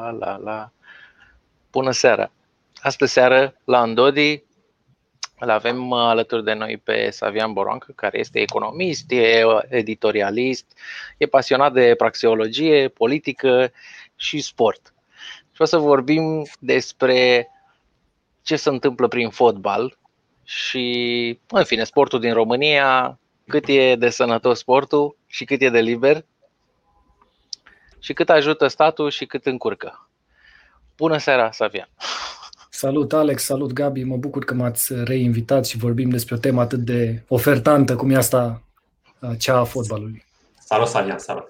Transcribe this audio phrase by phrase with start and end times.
[0.00, 0.70] la, la, la.
[1.70, 2.30] Bună seara!
[2.82, 4.42] Astă seară, la Andodi,
[5.38, 10.66] îl avem alături de noi pe Savian Boroncă, care este economist, e editorialist,
[11.16, 13.72] e pasionat de praxeologie, politică
[14.16, 14.94] și sport.
[15.52, 17.48] Și o să vorbim despre
[18.42, 19.98] ce se întâmplă prin fotbal
[20.44, 25.80] și, în fine, sportul din România, cât e de sănătos sportul și cât e de
[25.80, 26.24] liber
[28.00, 30.08] și cât ajută statul și cât încurcă.
[30.96, 31.88] Bună seara, Savian!
[32.70, 36.78] Salut Alex, salut Gabi, mă bucur că m-ați reinvitat și vorbim despre o temă atât
[36.78, 38.62] de ofertantă cum e asta,
[39.38, 40.24] cea a fotbalului.
[40.58, 41.46] Salut, Savian, salut!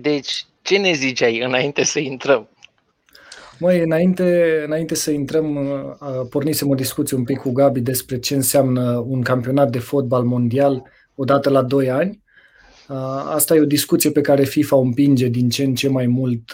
[0.00, 2.48] Deci, ce ne ziceai înainte să intrăm?
[3.58, 5.58] Măi, înainte, înainte să intrăm,
[6.30, 10.82] pornisem o discuție un pic cu Gabi despre ce înseamnă un campionat de fotbal mondial
[11.14, 12.22] odată la 2 ani
[13.24, 16.50] Asta e o discuție pe care FIFA o împinge din ce în ce mai mult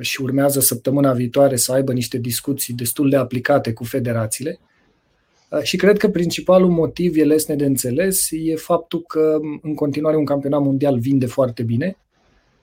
[0.00, 4.58] și urmează săptămâna viitoare să aibă niște discuții destul de aplicate cu federațiile.
[5.62, 10.24] Și cred că principalul motiv e lesne de înțeles e faptul că în continuare un
[10.24, 11.96] campionat mondial vinde foarte bine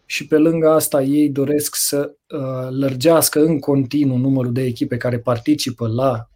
[0.05, 2.13] și pe lângă asta ei doresc să
[2.69, 6.29] lărgească în continuu numărul de echipe care participă la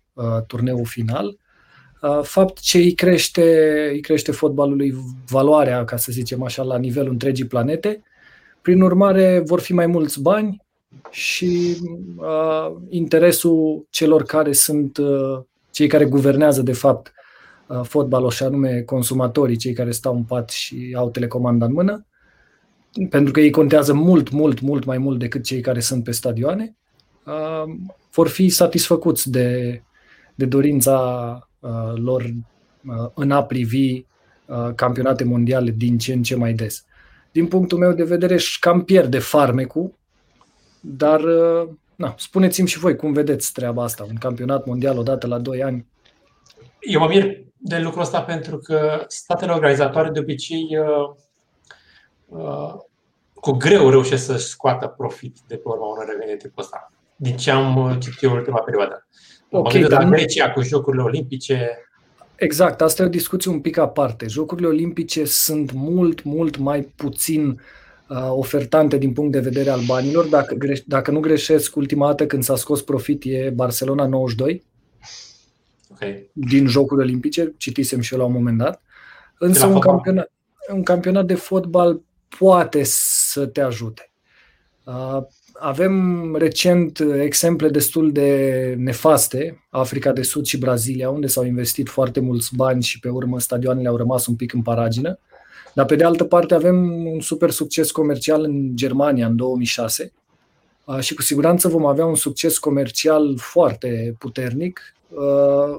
[0.47, 1.42] turneul final Uh,
[2.21, 3.43] fapt ce îi crește,
[3.91, 4.95] îi crește fotbalului
[5.29, 8.03] valoarea, ca să zicem așa, la nivelul întregii planete.
[8.61, 10.61] Prin urmare, vor fi mai mulți bani
[11.09, 11.77] și
[12.17, 15.39] uh, interesul celor care sunt uh,
[15.71, 17.13] cei care guvernează, de fapt,
[17.67, 22.05] uh, fotbalul, și anume consumatorii, cei care stau în pat și au telecomanda în mână,
[23.09, 26.75] pentru că ei contează mult, mult, mult mai mult decât cei care sunt pe stadioane,
[27.25, 27.73] uh,
[28.11, 29.81] vor fi satisfăcuți de,
[30.35, 34.05] de dorința Uh, lor uh, în a privi
[34.45, 36.85] uh, campionate mondiale din ce în ce mai des.
[37.31, 39.93] Din punctul meu de vedere, își cam pierde farmecul,
[40.79, 41.21] dar
[41.95, 45.85] na, spuneți-mi și voi cum vedeți treaba asta, un campionat mondial odată la 2 ani.
[46.79, 50.67] Eu mă mir de lucrul ăsta pentru că statele organizatoare de obicei
[53.33, 56.91] cu greu reușesc să scoată profit de pe urma unor revenite tipul ăsta.
[57.15, 59.07] Din ce am citit în ultima perioadă.
[59.55, 61.77] Ok, mă dar la Grecia cu Jocurile Olimpice.
[62.35, 64.27] Exact, asta e o discuție un pic aparte.
[64.27, 67.61] Jocurile Olimpice sunt mult, mult mai puțin
[68.09, 70.25] uh, ofertante din punct de vedere al banilor.
[70.25, 74.63] Dacă, greș- dacă nu greșesc, ultima dată când s-a scos profit e Barcelona 92
[75.91, 76.29] okay.
[76.31, 78.81] din Jocurile Olimpice, citisem și eu la un moment dat.
[79.37, 80.31] Însă un campionat,
[80.73, 82.01] un campionat de fotbal
[82.37, 84.11] poate să te ajute.
[84.83, 91.89] Uh, avem recent exemple destul de nefaste, Africa de Sud și Brazilia, unde s-au investit
[91.89, 95.19] foarte mulți bani și pe urmă stadioanele au rămas un pic în paragină.
[95.73, 100.13] Dar pe de altă parte avem un super succes comercial în Germania în 2006
[100.99, 104.95] și cu siguranță vom avea un succes comercial foarte puternic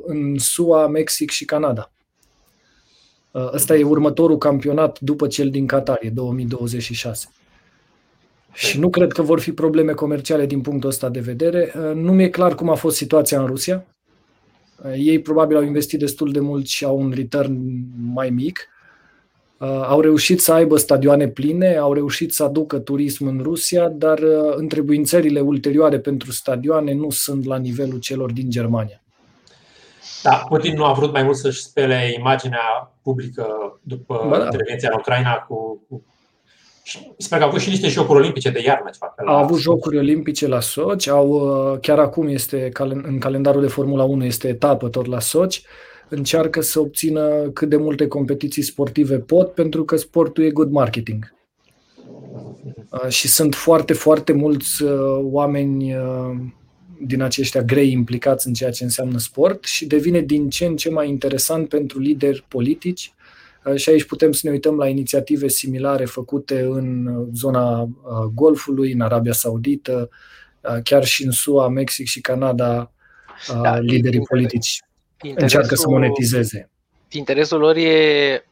[0.06, 1.90] în SUA, Mexic și Canada.
[3.52, 7.28] Ăsta e următorul campionat după cel din Qatar, e 2026.
[8.54, 11.72] Și nu cred că vor fi probleme comerciale din punctul ăsta de vedere.
[11.76, 13.84] Uh, nu mi-e clar cum a fost situația în Rusia.
[14.84, 17.58] Uh, ei probabil au investit destul de mult și au un return
[18.12, 18.68] mai mic.
[19.58, 24.18] Uh, au reușit să aibă stadioane pline, au reușit să aducă turism în Rusia, dar
[24.54, 28.98] întrebuințările ulterioare pentru stadioane nu sunt la nivelul celor din Germania.
[30.22, 33.46] Da, Putin nu a vrut mai mult să-și spele imaginea publică
[33.82, 34.44] după da.
[34.44, 36.04] intervenția în Ucraina cu, cu
[37.16, 38.90] Sper că au avut și niște jocuri olimpice de iarnă.
[39.26, 42.72] Au avut jocuri olimpice la Sochi, au, uh, chiar acum este
[43.02, 45.62] în calendarul de Formula 1 este etapă tot la Sochi.
[46.08, 51.34] Încearcă să obțină cât de multe competiții sportive pot, pentru că sportul e good marketing.
[52.90, 54.90] Uh, și sunt foarte, foarte mulți uh,
[55.22, 55.96] oameni
[57.00, 60.90] din aceștia grei implicați în ceea ce înseamnă sport și devine din ce în ce
[60.90, 63.23] mai interesant pentru lideri politici Uh,
[63.74, 67.88] și aici putem să ne uităm la inițiative similare făcute în uh, zona uh,
[68.34, 70.08] Golfului, în Arabia Saudită,
[70.82, 72.92] chiar și în SUA, Mexic și Canada,
[73.62, 74.82] da, liderii politici
[75.34, 76.70] încearcă să monetizeze.
[77.10, 78.44] Interesul lor e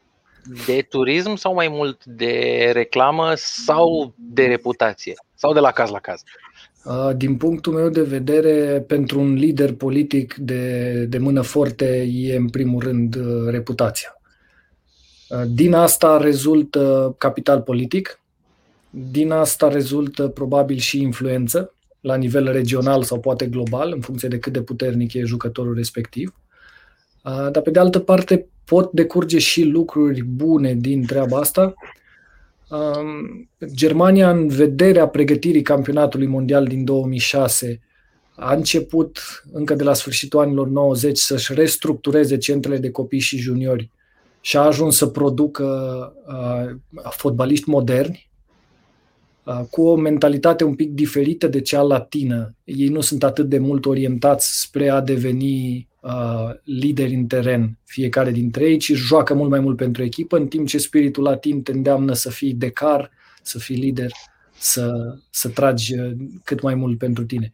[0.65, 5.13] de turism sau mai mult de reclamă sau de reputație?
[5.35, 6.21] Sau de la caz la caz?
[7.15, 12.49] Din punctul meu de vedere, pentru un lider politic de, de mână forte e în
[12.49, 13.17] primul rând
[13.49, 14.21] reputația.
[15.47, 18.19] Din asta rezultă capital politic,
[18.89, 24.39] din asta rezultă probabil și influență la nivel regional sau poate global, în funcție de
[24.39, 26.33] cât de puternic e jucătorul respectiv.
[27.23, 31.73] Dar pe de altă parte pot decurge și lucruri bune din treaba asta,
[32.73, 37.81] Um, Germania, în vederea pregătirii campionatului mondial din 2006,
[38.35, 39.19] a început
[39.51, 43.89] încă de la sfârșitul anilor 90 să-și restructureze centrele de copii și juniori
[44.45, 45.65] și a ajuns să producă
[46.27, 46.75] uh,
[47.09, 48.29] fotbaliști moderni
[49.43, 52.55] uh, cu o mentalitate un pic diferită de cea latină.
[52.63, 58.31] Ei nu sunt atât de mult orientați spre a deveni uh, lideri în teren, fiecare
[58.31, 61.71] dintre ei, ci joacă mult mai mult pentru echipă, în timp ce spiritul latin te
[61.71, 63.11] îndeamnă să fii decar,
[63.41, 64.11] să fii lider,
[64.57, 66.11] să, să tragi uh,
[66.43, 67.51] cât mai mult pentru tine.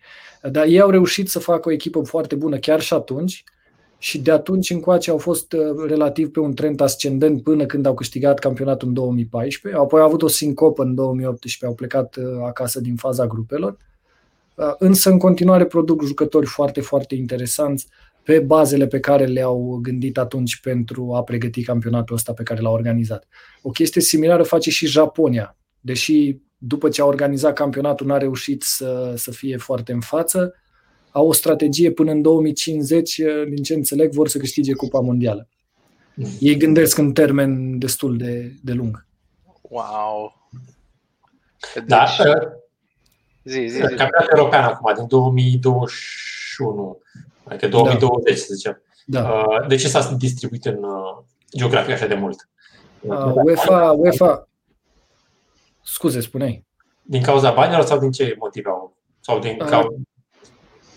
[0.51, 3.43] Dar ei au reușit să facă o echipă foarte bună chiar și atunci
[3.99, 7.93] și de atunci încoace au fost uh, relativ pe un trend ascendent până când au
[7.93, 9.81] câștigat campionatul în 2014.
[9.81, 13.77] Apoi au avut o sincopă în 2018, au plecat uh, acasă din faza grupelor.
[14.77, 17.87] Însă în continuare produc jucători foarte, foarte interesanți
[18.23, 22.73] pe bazele pe care le-au gândit atunci pentru a pregăti campionatul ăsta pe care l-au
[22.73, 23.27] organizat.
[23.61, 25.57] O chestie similară face și Japonia.
[25.79, 30.53] Deși după ce a organizat campionatul n-a reușit să, să fie foarte în față,
[31.11, 33.21] au o strategie până în 2050,
[33.53, 35.47] din ce înțeleg, vor să câștige Cupa Mondială.
[36.39, 39.05] Ei gândesc în termen destul de, de lung.
[39.61, 40.33] Wow!
[41.73, 41.83] Deci...
[41.87, 42.05] Da,
[43.43, 43.79] zi, zi, zi.
[43.79, 46.99] Campionatul european acum, din 2021
[47.49, 48.41] adică 2020, da.
[48.41, 48.81] să zicem.
[49.05, 49.29] Da.
[49.29, 51.17] Uh, de ce s-a distribuit în uh,
[51.57, 52.49] geografie așa de mult?
[53.01, 54.47] Uh, UEFA, UEFA,
[55.83, 56.65] scuze, spuneai.
[57.01, 58.97] Din cauza banilor sau din ce motive au?
[59.19, 59.87] Sau din cauza...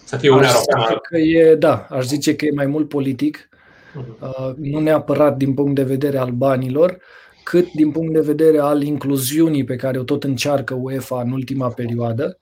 [0.05, 1.01] Să fie Uniunea Europeană?
[1.09, 4.55] Că e, da, aș zice că e mai mult politic, uh-huh.
[4.57, 6.99] nu neapărat din punct de vedere al banilor,
[7.43, 11.69] cât din punct de vedere al incluziunii pe care o tot încearcă UEFA în ultima
[11.69, 12.39] perioadă.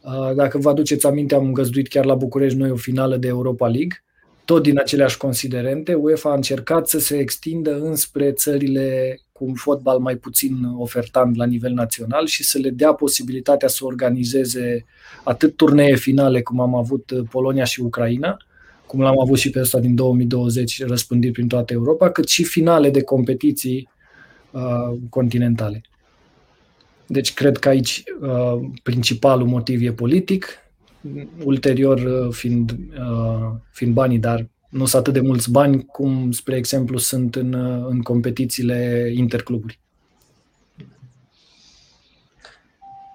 [0.00, 3.66] Uh, dacă vă aduceți aminte, am găzduit chiar la București noi o finală de Europa
[3.66, 4.04] League,
[4.44, 5.94] tot din aceleași considerente.
[5.94, 11.44] UEFA a încercat să se extindă înspre țările cu un fotbal mai puțin ofertant la
[11.44, 14.84] nivel național și să le dea posibilitatea să organizeze
[15.24, 18.36] atât turnee finale, cum am avut Polonia și Ucraina,
[18.86, 22.90] cum l-am avut și pe ăsta din 2020 răspândit prin toată Europa, cât și finale
[22.90, 23.88] de competiții
[24.50, 25.80] uh, continentale.
[27.06, 30.46] Deci cred că aici uh, principalul motiv e politic,
[31.44, 36.56] ulterior uh, fiind, uh, fiind banii, dar nu sunt atât de mulți bani cum, spre
[36.56, 39.78] exemplu, sunt în, uh, în competițiile intercluburi.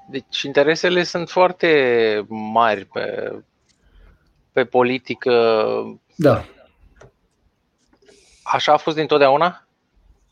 [0.09, 3.33] Deci interesele sunt foarte mari pe,
[4.51, 5.31] pe politică.
[6.15, 6.45] Da.
[8.43, 9.67] Așa a fost dintotdeauna?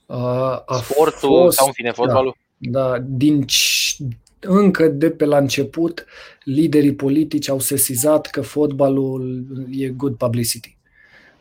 [0.06, 0.18] Uh,
[0.66, 2.36] a Sportul fost, sau în fine fotbalul?
[2.58, 2.90] Da.
[2.90, 3.46] Da, din
[4.40, 6.06] încă de pe la început,
[6.44, 10.75] liderii politici au sesizat că fotbalul e good publicity.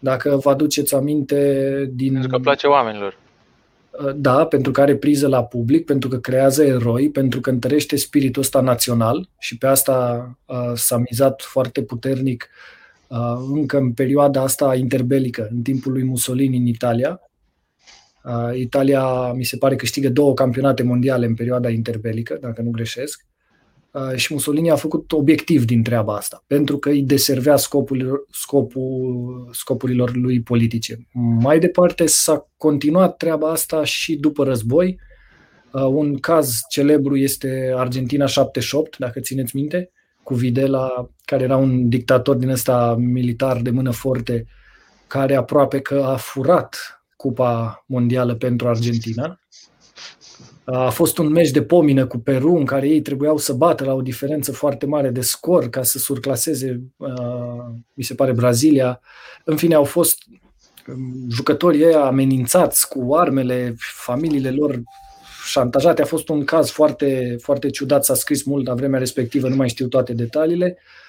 [0.05, 2.13] Dacă vă aduceți aminte din...
[2.13, 3.19] Pentru că place oamenilor.
[3.91, 7.97] Uh, da, pentru că are priză la public, pentru că creează eroi, pentru că întărește
[7.97, 12.49] spiritul ăsta național și pe asta uh, s-a mizat foarte puternic
[13.07, 13.19] uh,
[13.53, 17.21] încă în perioada asta interbelică, în timpul lui Mussolini în Italia,
[18.25, 23.27] Uh, Italia, mi se pare, câștigă două campionate mondiale în perioada interbelică, dacă nu greșesc.
[23.95, 29.49] Uh, și Mussolini a făcut obiectiv din treaba asta, pentru că îi deservea scopul, scopul,
[29.53, 31.07] scopurilor lui politice.
[31.41, 35.01] Mai departe s-a continuat treaba asta și după război.
[35.73, 39.91] Uh, un caz celebru este Argentina 78, dacă țineți minte,
[40.23, 44.47] cu Videla, care era un dictator din ăsta militar de mână forte,
[45.07, 49.41] care aproape că a furat Cupa Mondială pentru Argentina.
[50.65, 53.93] A fost un meci de pomină cu Peru în care ei trebuiau să bată la
[53.93, 56.83] o diferență foarte mare de scor ca să surclaseze,
[57.95, 59.01] mi se pare, Brazilia.
[59.45, 60.19] În fine, au fost
[60.89, 64.83] um, jucătorii ei amenințați cu armele, familiile lor
[65.47, 66.03] șantajate.
[66.03, 69.69] A fost un caz foarte, foarte ciudat, s-a scris mult la vremea respectivă, nu mai
[69.69, 70.77] știu toate detaliile.
[70.77, 71.04] Uh,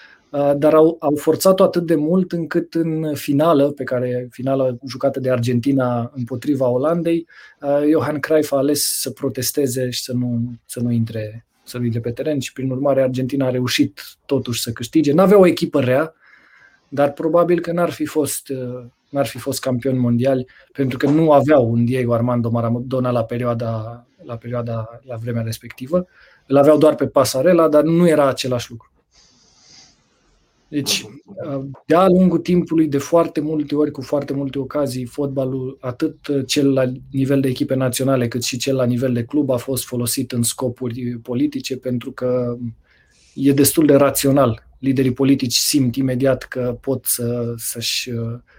[0.57, 5.31] dar au, au forțat-o atât de mult încât în finală, pe care finală jucată de
[5.31, 7.27] Argentina împotriva Olandei,
[7.61, 11.83] uh, Johan Cruyff a ales să protesteze și să nu, să nu intre să nu
[11.83, 15.13] intre pe teren și prin urmare Argentina a reușit totuși să câștige.
[15.13, 16.13] N-avea o echipă rea,
[16.87, 21.31] dar probabil că n-ar fi fost uh, n-ar fi fost campioni mondiali pentru că nu
[21.31, 26.07] aveau un Diego Armando Maradona la perioada, la perioada, la vremea respectivă.
[26.47, 28.89] Îl aveau doar pe Pasarela, dar nu era același lucru.
[30.67, 31.05] Deci,
[31.85, 36.83] de-a lungul timpului, de foarte multe ori, cu foarte multe ocazii, fotbalul, atât cel la
[37.11, 40.43] nivel de echipe naționale, cât și cel la nivel de club, a fost folosit în
[40.43, 42.57] scopuri politice, pentru că
[43.33, 44.67] e destul de rațional.
[44.79, 48.11] Liderii politici simt imediat că pot să, să-și,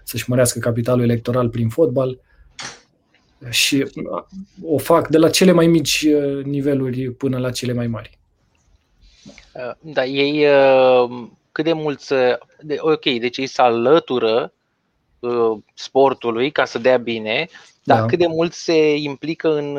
[0.04, 2.20] să-și mărească capitalul electoral prin fotbal
[3.50, 3.86] Și
[4.62, 6.06] o fac de la cele mai mici
[6.44, 8.18] niveluri până la cele mai mari.
[9.80, 10.46] Da, ei
[11.56, 12.12] cât de mulți,
[12.78, 14.52] ok, deci ei se alătură
[15.74, 17.48] sportului ca să dea bine,
[17.82, 18.06] dar da.
[18.06, 19.78] cât de mult se implică în,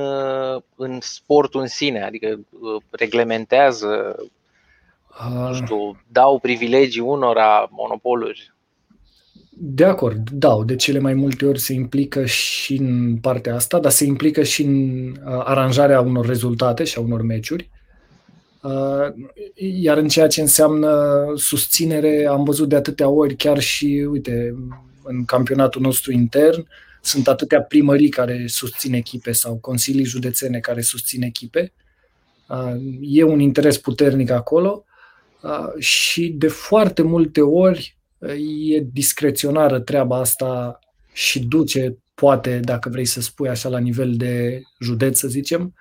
[0.76, 2.40] în sportul în sine, adică
[2.90, 4.16] reglementează,
[5.30, 8.54] nu știu, dau privilegii unora monopoluri.
[9.50, 10.64] De acord, dau.
[10.64, 14.64] De cele mai multe ori se implică și în partea asta, dar se implică și
[14.64, 17.70] în aranjarea unor rezultate și a unor meciuri.
[19.56, 24.56] Iar în ceea ce înseamnă susținere, am văzut de atâtea ori, chiar și, uite,
[25.04, 26.68] în campionatul nostru intern,
[27.02, 31.74] sunt atâtea primării care susțin echipe sau consilii județene care susțin echipe.
[33.02, 34.86] E un interes puternic acolo
[35.78, 37.98] și de foarte multe ori
[38.70, 40.80] e discreționară treaba asta
[41.14, 45.74] și duce, poate, dacă vrei să spui așa, la nivel de județ, să zicem,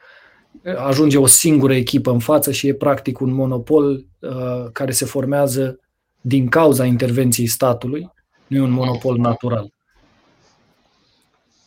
[0.74, 5.80] ajunge o singură echipă în față și e practic un monopol uh, care se formează
[6.20, 8.12] din cauza intervenției statului,
[8.46, 9.72] nu e un monopol natural.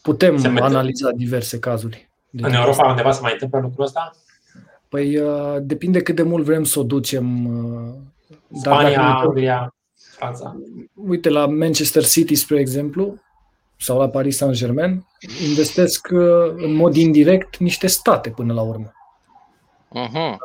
[0.02, 2.10] Putem se analiza diverse cazuri.
[2.32, 4.12] În Europa undeva se mai întâmplă lucrul ăsta?
[4.90, 7.46] Păi uh, depinde cât de mult vrem să o ducem.
[7.46, 7.94] Uh,
[8.60, 10.58] Spania, Anglia, Franța.
[10.94, 13.20] Uite, la Manchester City, spre exemplu,
[13.82, 15.06] sau la Paris Saint-Germain,
[15.50, 18.92] investesc uh, în mod indirect niște state până la urmă.
[19.90, 20.36] Uh-huh.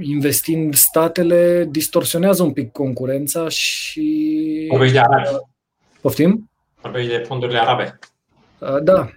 [0.00, 4.66] Investind statele, distorsionează un pic concurența și...
[4.70, 5.28] Vorbești de arabe.
[6.00, 6.50] Poftim?
[6.80, 7.98] Vorbești de fondurile arabe.
[8.58, 9.10] Uh, da.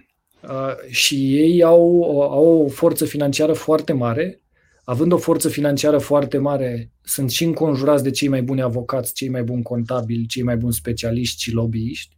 [0.88, 4.40] Și ei au, au o forță financiară foarte mare.
[4.84, 9.28] Având o forță financiară foarte mare, sunt și înconjurați de cei mai buni avocați, cei
[9.28, 12.16] mai buni contabili, cei mai buni specialiști și lobbyiști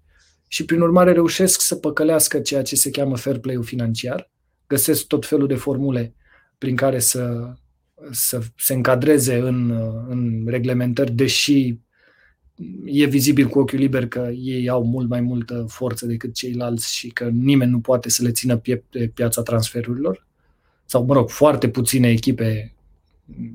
[0.49, 4.31] și prin urmare reușesc să păcălească ceea ce se cheamă fair play-ul financiar,
[4.67, 6.15] găsesc tot felul de formule
[6.59, 7.53] prin care să,
[8.11, 9.71] să se încadreze în,
[10.09, 11.79] în reglementări, deși
[12.85, 17.09] e vizibil cu ochiul liber că ei au mult mai multă forță decât ceilalți și
[17.09, 20.27] că nimeni nu poate să le țină piept pe piața transferurilor.
[20.85, 22.75] Sau, mă rog, foarte puține echipe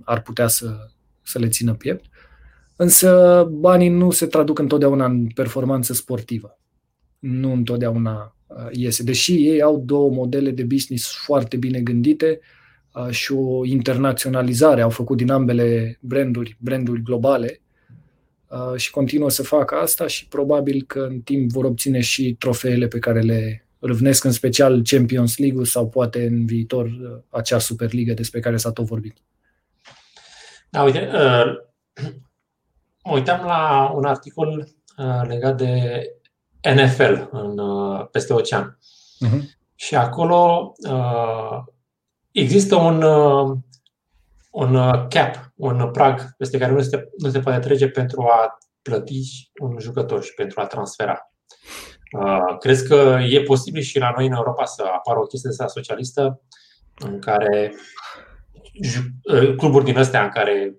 [0.03, 0.89] ar putea să,
[1.21, 2.05] să le țină piept.
[2.75, 6.57] Însă banii nu se traduc întotdeauna în performanță sportivă
[7.23, 9.03] nu întotdeauna uh, iese.
[9.03, 12.39] Deși ei au două modele de business foarte bine gândite
[12.93, 17.61] uh, și o internaționalizare au făcut din ambele branduri, branduri globale
[18.47, 22.87] uh, și continuă să facă asta și probabil că în timp vor obține și trofeele
[22.87, 26.89] pe care le râvnesc, în special Champions League sau poate în viitor
[27.29, 29.17] acea Superliga despre care s-a tot vorbit.
[30.69, 31.45] Da, uite, uh,
[33.05, 36.03] mă uitam la un articol uh, legat de
[36.75, 38.77] NFL în, uh, peste ocean.
[39.25, 39.41] Uh-huh.
[39.75, 41.59] Și acolo uh,
[42.31, 43.57] există un, uh,
[44.51, 48.57] un uh, cap, un prag peste care nu se, nu se poate trece pentru a
[48.81, 51.31] plăti un jucător și pentru a transfera.
[52.11, 55.65] Uh, crezi că e posibil și la noi în Europa să apară o chestie de
[55.67, 56.41] socialistă
[56.99, 57.73] în care
[59.23, 60.75] uh, cluburi din astea în care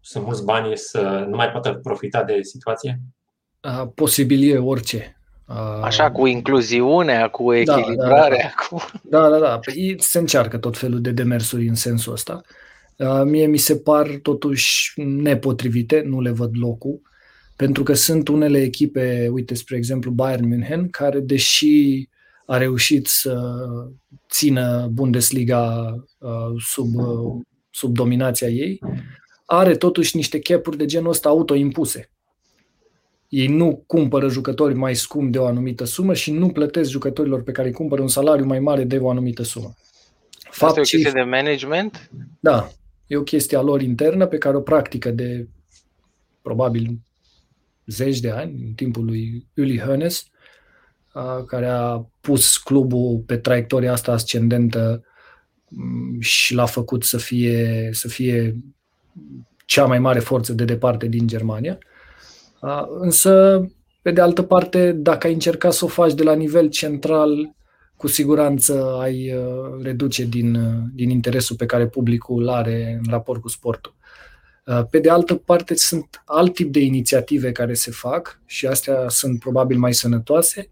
[0.00, 3.00] sunt mulți bani să nu mai poată profita de situație?
[3.94, 5.17] Posibil e orice.
[5.82, 8.28] Așa, cu incluziunea, cu echilibrarea.
[8.28, 8.52] Da, da, da.
[8.68, 8.84] Cu...
[9.02, 9.58] da, da, da.
[9.58, 12.40] Păi se încearcă tot felul de demersuri în sensul ăsta.
[13.24, 17.00] Mie mi se par totuși nepotrivite, nu le văd locul,
[17.56, 22.08] pentru că sunt unele echipe, uite, spre exemplu Bayern München, care deși
[22.46, 23.42] a reușit să
[24.30, 25.94] țină Bundesliga
[26.58, 26.88] sub,
[27.70, 28.80] sub dominația ei,
[29.44, 32.10] are totuși niște capuri de genul ăsta autoimpuse
[33.28, 37.52] ei nu cumpără jucători mai scumpi de o anumită sumă și nu plătesc jucătorilor pe
[37.52, 39.74] care îi cumpără un salariu mai mare de o anumită sumă.
[40.50, 42.10] Fapt Asta e o chestie de management?
[42.40, 42.68] Da,
[43.06, 45.48] e o chestie a lor internă pe care o practică de
[46.42, 46.98] probabil
[47.86, 50.22] zeci de ani, în timpul lui Uli Hoeneß,
[51.46, 55.04] care a pus clubul pe traiectoria asta ascendentă
[55.68, 58.56] mm, și l-a făcut să fie, să fie
[59.64, 61.78] cea mai mare forță de departe din Germania.
[62.98, 63.62] Însă,
[64.02, 67.56] pe de altă parte, dacă ai încerca să o faci de la nivel central,
[67.98, 73.10] cu siguranță ai uh, reduce din, uh, din interesul pe care publicul îl are în
[73.10, 73.94] raport cu sportul.
[74.66, 79.08] Uh, pe de altă parte, sunt alt tip de inițiative care se fac și astea
[79.08, 80.70] sunt probabil mai sănătoase.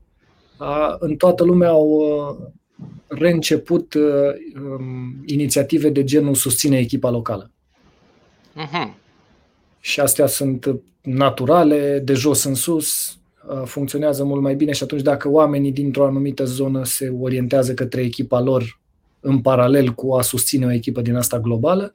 [0.99, 2.03] În toată lumea au
[3.07, 7.51] reînceput um, inițiative de genul susține echipa locală.
[8.57, 9.06] Uh-huh.
[9.87, 15.03] Și astea sunt naturale, de jos în sus, uh, funcționează mult mai bine și atunci
[15.03, 18.81] dacă oamenii dintr-o anumită zonă se orientează către echipa lor
[19.21, 21.93] în paralel cu a susține o echipă din asta globală,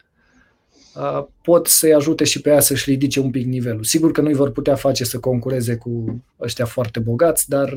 [0.95, 3.83] uh, pot să-i ajute și pe ea să-și ridice un pic nivelul.
[3.83, 7.73] Sigur că nu-i vor putea face să concureze cu ăștia foarte bogați, dar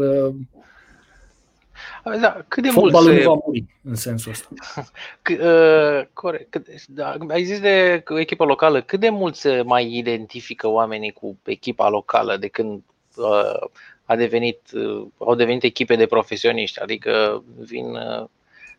[2.05, 3.13] da, cât de mult se...
[3.13, 4.49] nu va muri în sensul ăsta.
[5.31, 6.63] C- uh, corect.
[6.87, 8.83] Da, ai zis de echipa locală.
[8.83, 12.83] Cât de mult se mai identifică oamenii cu echipa locală de când
[13.17, 13.69] uh,
[14.05, 16.81] a devenit, uh, au devenit echipe de profesioniști?
[16.81, 18.27] Adică vin, uh,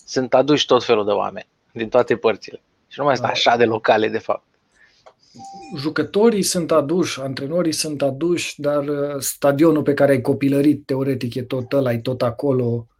[0.05, 2.62] sunt aduși tot felul de oameni din toate părțile.
[2.88, 3.34] Și nu mai sunt da.
[3.34, 4.44] așa de locale, de fapt
[5.77, 11.44] jucătorii sunt aduși, antrenorii sunt aduși, dar uh, stadionul pe care ai copilărit, teoretic, e
[11.44, 12.95] tot ăla, e tot acolo, Uh,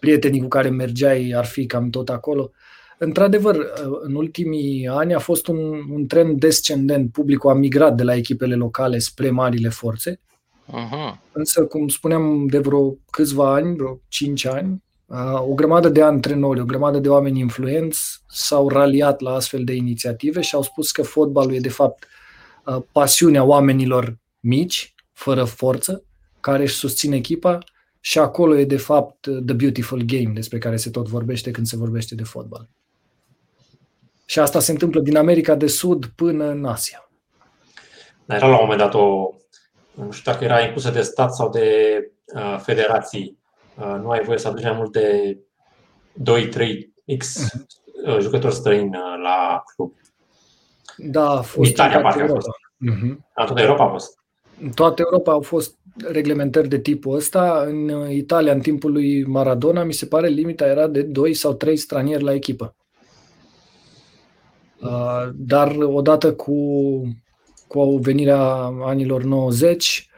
[0.00, 2.50] prietenii cu care mergeai ar fi cam tot acolo.
[2.98, 5.58] Într-adevăr, uh, în ultimii ani a fost un,
[5.90, 7.12] un trend descendent.
[7.12, 10.20] Publicul a migrat de la echipele locale spre marile forțe.
[10.66, 11.20] Uh-huh.
[11.32, 16.60] Însă, cum spuneam, de vreo câțiva ani, vreo 5 ani, uh, o grămadă de antrenori,
[16.60, 21.02] o grămadă de oameni influenți s-au raliat la astfel de inițiative și au spus că
[21.02, 22.08] fotbalul e, de fapt,
[22.92, 26.04] pasiunea oamenilor mici, fără forță,
[26.40, 27.58] care își susțin echipa
[28.00, 31.76] și acolo e de fapt The Beautiful Game despre care se tot vorbește când se
[31.76, 32.68] vorbește de fotbal.
[34.24, 37.10] Și asta se întâmplă din America de Sud până în Asia.
[38.26, 39.30] Era la un moment dat o,
[39.94, 41.96] nu știu dacă era impusă de stat sau de
[42.34, 43.38] uh, federații,
[43.78, 45.38] uh, nu ai voie să aduci mai mult de
[47.08, 48.20] 2-3 X uh-huh.
[48.20, 49.92] jucători străini uh, la club.
[50.96, 52.48] Da, a fost Italia, parcă a fost.
[52.48, 53.16] Uh-huh.
[53.34, 54.18] În toată Europa a fost.
[54.60, 55.78] În toată Europa au fost
[56.08, 57.64] reglementări de tipul ăsta.
[57.66, 61.76] În Italia, în timpul lui Maradona, mi se pare limita era de 2 sau 3
[61.76, 62.74] stranieri la echipă.
[64.80, 66.54] Uh, dar odată cu,
[67.66, 68.42] cu venirea
[68.84, 70.08] anilor 90,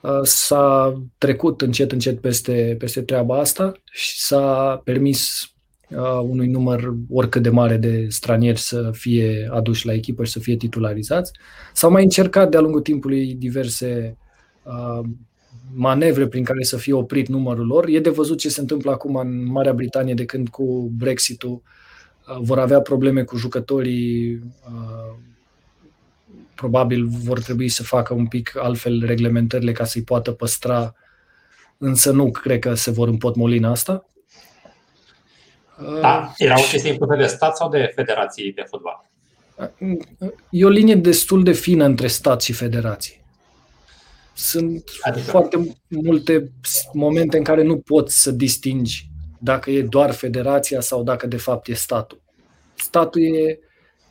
[0.00, 5.52] uh, s-a trecut încet, încet peste, peste treaba asta și s-a permis
[5.90, 10.38] uh, unui număr oricât de mare de stranieri să fie aduși la echipă și să
[10.38, 11.32] fie titularizați.
[11.72, 14.28] S-au mai încercat de-a lungul timpului diverse Uh,
[15.74, 17.88] manevre prin care să fie oprit numărul lor.
[17.88, 21.62] E de văzut ce se întâmplă acum în Marea Britanie de când cu Brexit-ul
[22.28, 25.16] uh, vor avea probleme cu jucătorii, uh,
[26.54, 30.94] probabil vor trebui să facă un pic altfel reglementările ca să-i poată păstra,
[31.78, 34.04] însă nu cred că se vor împotmoli în asta.
[36.00, 39.08] Da, era o chestie impusă de stat sau de federații de fotbal?
[40.50, 43.19] E o linie destul de fină între stat și federații.
[44.42, 45.30] Sunt adică...
[45.30, 46.52] foarte multe
[46.92, 51.68] momente în care nu poți să distingi dacă e doar federația sau dacă de fapt
[51.68, 52.22] e statul.
[52.74, 53.58] Statul e,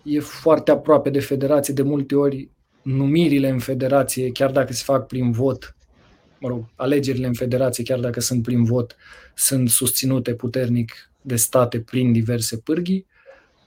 [0.03, 2.49] e foarte aproape de federație, de multe ori
[2.81, 5.75] numirile în federație, chiar dacă se fac prin vot,
[6.39, 8.95] mă rog, alegerile în federație, chiar dacă sunt prin vot,
[9.35, 13.05] sunt susținute puternic de state prin diverse pârghii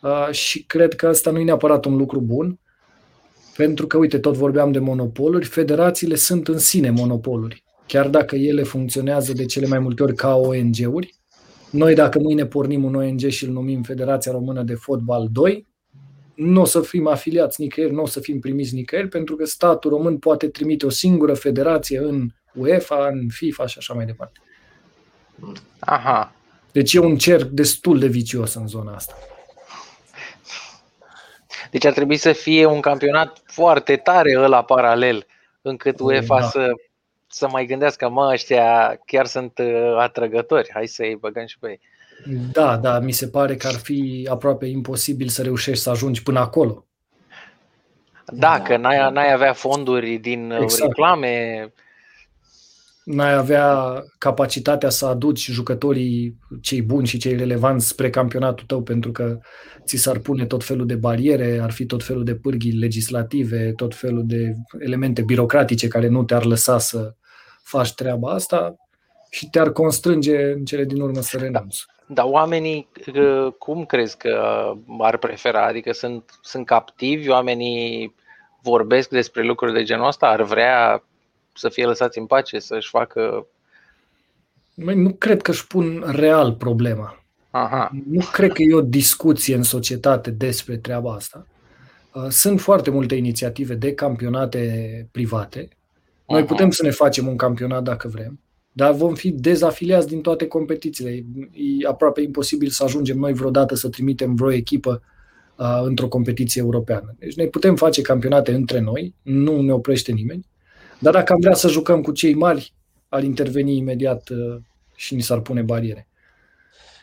[0.03, 2.59] uh, și cred că asta nu e neapărat un lucru bun,
[3.57, 7.65] pentru că, uite, tot vorbeam de monopoluri, federațiile sunt în sine monopoluri.
[7.87, 11.15] Chiar dacă ele funcționează de cele mai multe ori ca ONG-uri,
[11.71, 15.67] noi dacă mâine pornim un ONG și îl numim Federația Română de Fotbal 2,
[16.35, 19.91] nu o să fim afiliați nicăieri, nu o să fim primiți nicăieri, pentru că statul
[19.91, 24.41] român poate trimite o singură federație în UEFA, în FIFA și așa mai departe.
[25.79, 26.35] Aha.
[26.73, 29.15] Deci e un cerc destul de vicios în zona asta.
[31.73, 35.27] Deci ar trebui să fie un campionat foarte tare ăla paralel,
[35.63, 36.47] încât UEFA da.
[36.47, 36.71] să,
[37.27, 41.81] să mai gândească, mă, ăștia chiar sunt uh, atrăgători, hai să-i băgăm și pe ei.
[42.53, 46.39] Da, da, mi se pare că ar fi aproape imposibil să reușești să ajungi până
[46.41, 46.85] acolo.
[48.27, 50.87] Da, că n-ai, n-ai avea fonduri din uh, exact.
[50.87, 51.73] reclame,
[53.05, 59.13] n-ai avea capacitatea să aduci jucătorii cei buni și cei relevanți spre campionatul tău pentru
[59.13, 59.39] că
[59.85, 63.95] ți s-ar pune tot felul de bariere, ar fi tot felul de pârghii legislative, tot
[63.95, 67.15] felul de elemente birocratice care nu te-ar lăsa să
[67.63, 68.77] faci treaba asta
[69.31, 71.85] și te-ar constrânge în cele din urmă să renunți.
[71.87, 72.15] Da.
[72.15, 74.65] Dar oamenii, uh, cum crezi că
[74.99, 75.67] ar prefera?
[75.67, 78.15] Adică sunt, sunt captivi, oamenii
[78.63, 81.03] vorbesc despre lucruri de genul ăsta, ar vrea
[81.55, 83.47] să fie lăsați în pace, să-și facă...
[84.75, 87.25] Măi, nu cred că își pun real problema.
[87.51, 87.91] Aha.
[88.09, 91.47] Nu cred că e o discuție în societate despre treaba asta.
[92.15, 95.69] Uh, sunt foarte multe inițiative de campionate private.
[96.27, 96.47] Noi Aha.
[96.47, 98.41] putem să ne facem un campionat dacă vrem,
[98.73, 101.11] dar vom fi dezafiliați din toate competițiile.
[101.53, 105.03] E aproape imposibil să ajungem noi vreodată să trimitem vreo echipă
[105.57, 107.15] uh, într-o competiție europeană.
[107.19, 110.47] Deci noi putem face campionate între noi, nu ne oprește nimeni,
[111.03, 112.75] Dar dacă am vrea să jucăm cu cei mari,
[113.09, 114.61] ar interveni imediat uh,
[114.95, 116.09] și ni s-ar pune bariere.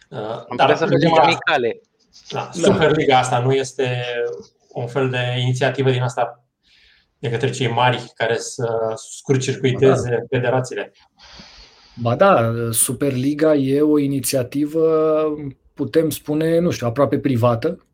[0.10, 1.82] Uh, am dar să facem amicale.
[2.30, 4.04] Da, Superliga asta nu este
[4.68, 6.44] un fel de inițiativă din asta
[7.20, 10.26] de către cei mari care să scurcircuiteze da.
[10.30, 10.92] federațiile.
[12.02, 15.24] Ba da, Superliga e o inițiativă,
[15.74, 17.86] putem spune, nu știu, aproape privată,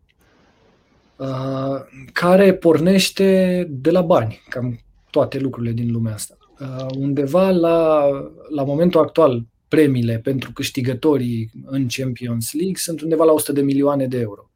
[1.16, 1.80] uh,
[2.14, 4.85] care pornește de la bani, cam
[5.16, 6.38] toate lucrurile din lumea asta.
[6.60, 8.10] Uh, undeva la,
[8.50, 14.08] la momentul actual, premiile pentru câștigătorii în Champions League sunt undeva la 100 de milioane
[14.08, 14.50] de euro.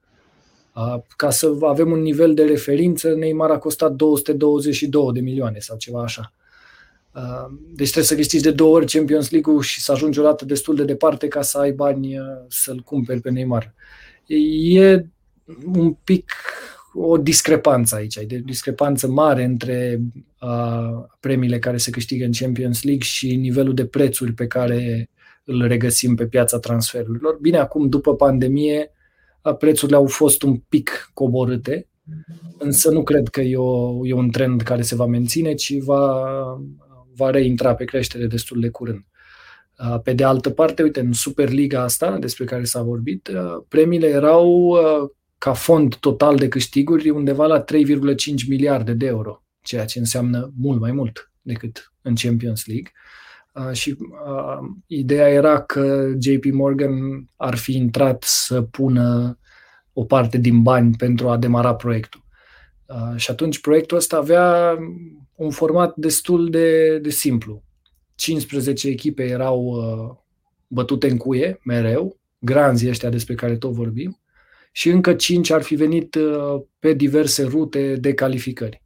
[0.75, 5.77] Uh, ca să avem un nivel de referință, Neymar a costat 222 de milioane sau
[5.77, 6.33] ceva așa.
[7.49, 10.75] Deci trebuie să câștigi de două ori Champions League-ul și să ajungi o dată destul
[10.75, 12.17] de departe ca să ai bani
[12.47, 13.73] să-l cumperi pe Neymar.
[14.25, 15.05] E
[15.73, 16.31] un pic
[17.01, 20.01] o discrepanță aici, de discrepanță mare între
[20.41, 25.09] uh, premiile care se câștigă în Champions League și nivelul de prețuri pe care
[25.43, 27.37] îl regăsim pe piața transferurilor.
[27.41, 28.91] Bine, acum, după pandemie,
[29.59, 31.87] prețurile au fost un pic coborâte,
[32.57, 36.23] însă nu cred că e, o, e un trend care se va menține, ci va,
[37.15, 39.05] va reintra pe creștere destul de curând.
[40.03, 43.29] Pe de altă parte, uite, în Superliga asta, despre care s-a vorbit,
[43.67, 44.77] premiile erau
[45.39, 47.65] ca fond total de câștiguri undeva la 3,5
[48.47, 52.91] miliarde de euro, ceea ce înseamnă mult mai mult decât în Champions League.
[53.53, 59.37] Uh, și uh, ideea era că JP Morgan ar fi intrat să pună
[59.93, 62.23] o parte din bani pentru a demara proiectul.
[62.85, 64.77] Uh, și atunci proiectul ăsta avea
[65.35, 67.63] un format destul de, de simplu.
[68.15, 70.15] 15 echipe erau uh,
[70.67, 74.19] bătute în cuie mereu, granzii ăștia despre care tot vorbim,
[74.79, 78.81] și încă cinci ar fi venit uh, pe diverse rute de calificări.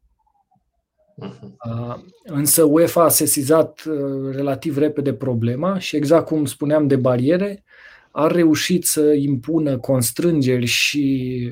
[1.16, 1.58] Mhm.
[1.66, 7.64] Uh, însă UEFA a sesizat uh, relativ repede problema și exact cum spuneam de bariere,
[8.12, 11.52] a reușit să impună constrângeri și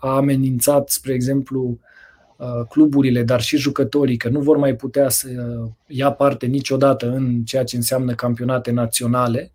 [0.00, 1.78] a amenințat, spre exemplu,
[2.68, 5.28] cluburile, dar și jucătorii, că nu vor mai putea să
[5.86, 9.50] ia parte niciodată în ceea ce înseamnă campionate naționale,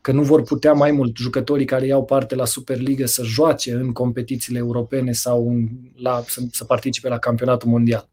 [0.00, 3.92] că nu vor putea mai mult jucătorii care iau parte la Superliga să joace în
[3.92, 8.08] competițiile europene sau în, la, să, să participe la campionatul mondial.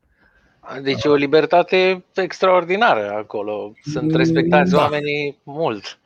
[0.83, 3.73] Deci e o libertate extraordinară acolo.
[3.91, 4.77] Sunt respectați da.
[4.77, 5.99] oamenii mult.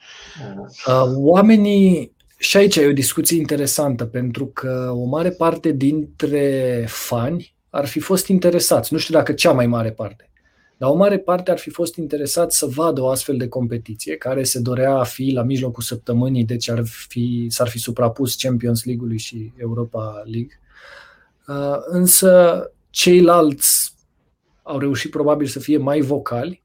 [0.87, 7.55] Uh, oamenii, și aici e o discuție interesantă, pentru că o mare parte dintre fani
[7.69, 10.30] ar fi fost interesați, nu știu dacă cea mai mare parte,
[10.81, 14.43] dar o mare parte ar fi fost interesat să vadă o astfel de competiție care
[14.43, 19.17] se dorea a fi la mijlocul săptămânii, deci ar fi, s-ar fi suprapus Champions League-ului
[19.17, 20.59] și Europa League.
[21.47, 23.93] Uh, însă ceilalți
[24.63, 26.61] au reușit probabil să fie mai vocali,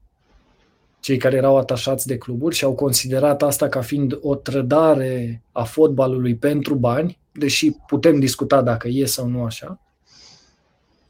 [1.01, 5.63] cei care erau atașați de cluburi și au considerat asta ca fiind o trădare a
[5.65, 9.81] fotbalului pentru bani, deși putem discuta dacă e sau nu așa.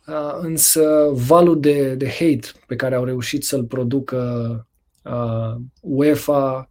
[0.07, 4.67] Uh, însă valul de, de hate pe care au reușit să-l producă
[5.03, 6.71] uh, UEFA,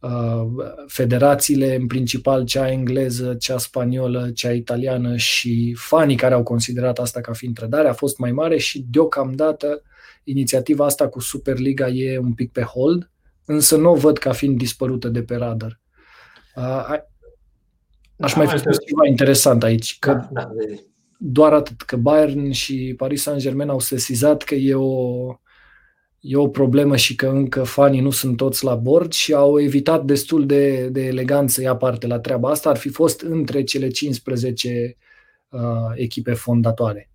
[0.00, 0.46] uh,
[0.86, 7.20] federațiile, în principal cea engleză, cea spaniolă, cea italiană și fanii care au considerat asta
[7.20, 9.82] ca fiind trădare a fost mai mare și deocamdată
[10.24, 13.10] inițiativa asta cu Superliga e un pic pe hold,
[13.44, 15.80] însă nu o văd ca fiind dispărută de pe radar.
[16.56, 16.98] Uh,
[18.16, 20.50] aș mai fi spus ceva interesant aici, că da, da,
[21.22, 25.26] doar atât, că Bayern și Paris Saint-Germain au sesizat că e o,
[26.20, 30.04] e o problemă și că încă fanii nu sunt toți la bord și au evitat
[30.04, 32.68] destul de, de elegant să ia parte la treaba asta.
[32.68, 34.96] Ar fi fost între cele 15
[35.48, 35.60] uh,
[35.94, 37.10] echipe fondatoare.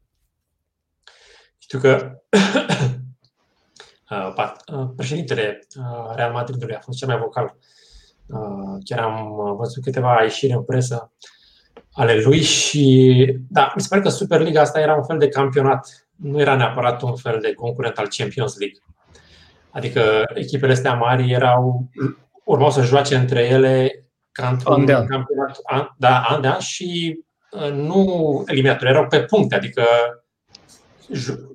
[1.58, 2.22] Știu că
[4.10, 7.58] uh, uh, președintele uh, Real Madridului a fost cel mai vocal.
[8.84, 11.14] Chiar am văzut câteva ieșiri în presă
[11.96, 16.08] ale lui și da, mi se pare că Superliga asta era un fel de campionat,
[16.16, 18.80] nu era neapărat un fel de concurent al Champions League.
[19.72, 21.90] Adică echipele astea mari erau,
[22.44, 27.20] urmau să joace între ele ca într-un campionat an, da, an de an și
[27.52, 29.84] uh, nu eliminatori, erau pe puncte, adică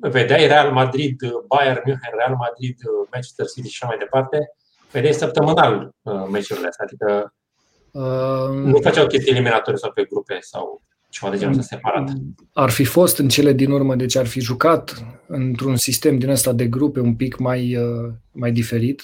[0.00, 2.76] vedeai Real Madrid, Bayern München, Real Madrid,
[3.12, 4.38] Manchester City și așa mai departe,
[4.90, 7.34] vedeai săptămânal uh, meciurile astea, adică
[8.52, 12.12] nu făceau chestii eliminatorii sau pe grupe sau ceva de genul ăsta separat.
[12.52, 16.52] Ar fi fost în cele din urmă, deci ar fi jucat într-un sistem din ăsta
[16.52, 19.02] de grupe un pic mai, uh, mai diferit,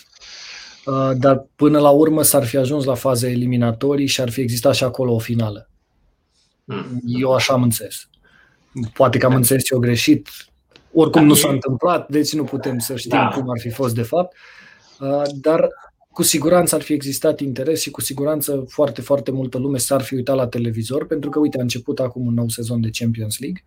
[0.84, 4.74] uh, dar până la urmă s-ar fi ajuns la faze eliminatorii și ar fi existat
[4.74, 5.68] și acolo o finală.
[6.64, 7.00] Hmm.
[7.04, 8.08] Eu așa am înțeles.
[8.92, 9.36] Poate că am da.
[9.36, 10.28] înțeles eu greșit.
[10.92, 13.28] Oricum da, nu s-a întâmplat, deci nu putem să știm da.
[13.34, 14.36] cum ar fi fost de fapt.
[15.00, 15.68] Uh, dar
[16.16, 20.14] cu siguranță ar fi existat interes și cu siguranță foarte, foarte multă lume s-ar fi
[20.14, 23.64] uitat la televizor, pentru că, uite, a început acum un nou sezon de Champions League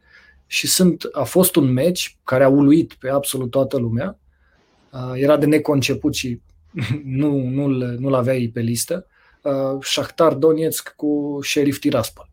[0.48, 4.20] și sunt, a fost un meci care a uluit pe absolut toată lumea.
[5.14, 6.42] Era de neconceput și
[7.22, 9.06] nu, nu-l, nu-l aveai pe listă.
[9.82, 12.30] Shakhtar Donetsk cu Sheriff Tiraspol.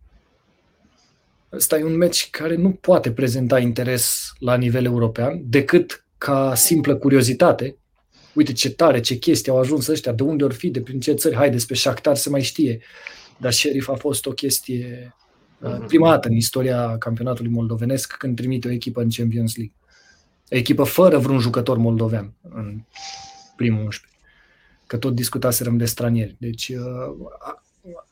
[1.52, 6.96] Ăsta e un meci care nu poate prezenta interes la nivel european decât ca simplă
[6.96, 7.76] curiozitate,
[8.36, 11.12] uite ce tare, ce chestii au ajuns ăștia, de unde ori fi, de prin ce
[11.12, 12.80] țări, hai, despre Shakhtar se mai știe.
[13.36, 15.14] Dar Sheriff a fost o chestie
[15.60, 19.74] uh, prima dată în istoria campionatului moldovenesc când trimite o echipă în Champions League.
[20.48, 22.80] Echipă fără vreun jucător moldovean în
[23.56, 24.20] primul 11.
[24.86, 26.36] Că tot discutaserăm de stranieri.
[26.38, 27.26] Deci uh,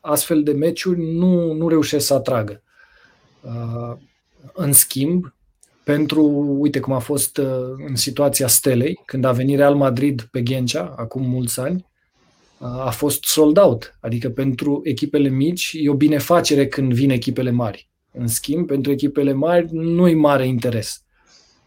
[0.00, 2.62] astfel de meciuri nu, nu reușesc să atragă.
[3.40, 3.96] Uh,
[4.52, 5.34] în schimb,
[5.85, 6.25] pentru,
[6.59, 7.47] uite cum a fost uh,
[7.87, 11.87] în situația Stelei, când a venit Real Madrid pe Ghencea, acum mulți ani,
[12.59, 13.99] uh, a fost sold out.
[14.01, 17.88] Adică pentru echipele mici e o binefacere când vin echipele mari.
[18.12, 21.03] În schimb, pentru echipele mari nu-i mare interes.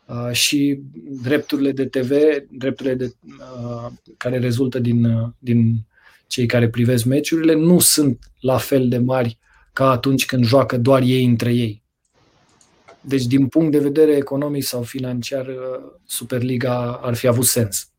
[0.06, 0.80] Uh, și
[1.22, 2.12] drepturile de TV,
[2.50, 3.14] drepturile de,
[4.18, 5.08] care rezultă din,
[5.40, 5.86] din
[6.28, 9.38] cei care privesc meciurile, nu sunt la fel de mari
[9.74, 11.86] ca atunci când joacă doar ei între ei.
[13.08, 15.48] Deci, din punct de vedere economic sau financiar,
[16.06, 17.92] Superliga ar fi avut sens.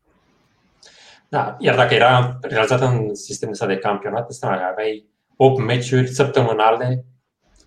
[1.29, 7.05] Da, iar dacă era realizată în sistemul ăsta de campionat, ăsta aveai 8 meciuri săptămânale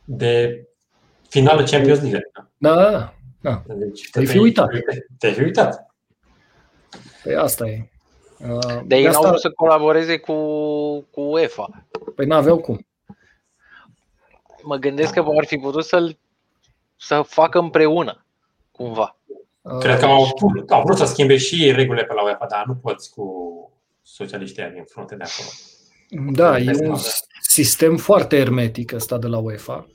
[0.05, 0.65] de
[1.29, 2.31] finală Champions League.
[2.59, 3.15] Da, da.
[3.41, 3.63] da.
[3.67, 4.69] Deci, te-ai fi uitat.
[5.19, 5.87] Te-ai fi uitat.
[7.23, 7.91] Păi asta e.
[8.39, 9.27] Uh, de ei asta...
[9.27, 10.35] n-au să colaboreze cu,
[11.11, 11.87] cu UEFA.
[12.15, 12.87] Păi n-aveau cum.
[14.63, 15.23] Mă gândesc da.
[15.23, 16.19] că ar fi putut să-l
[17.07, 18.25] să facă împreună,
[18.71, 19.17] cumva.
[19.81, 20.27] Cred că au,
[20.69, 23.27] au vrut să schimbe și regulile pe la UEFA, dar nu poți cu
[24.03, 25.49] socialiștii din frunte de acolo.
[26.33, 26.97] Da, e un
[27.41, 29.87] sistem foarte hermetic ăsta de la UEFA,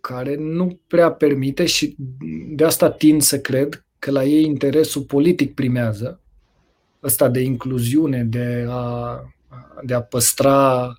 [0.00, 1.96] care nu prea permite și
[2.48, 6.20] de asta tind să cred că la ei interesul politic primează,
[7.02, 9.20] ăsta de incluziune, de a,
[9.82, 10.92] de a păstra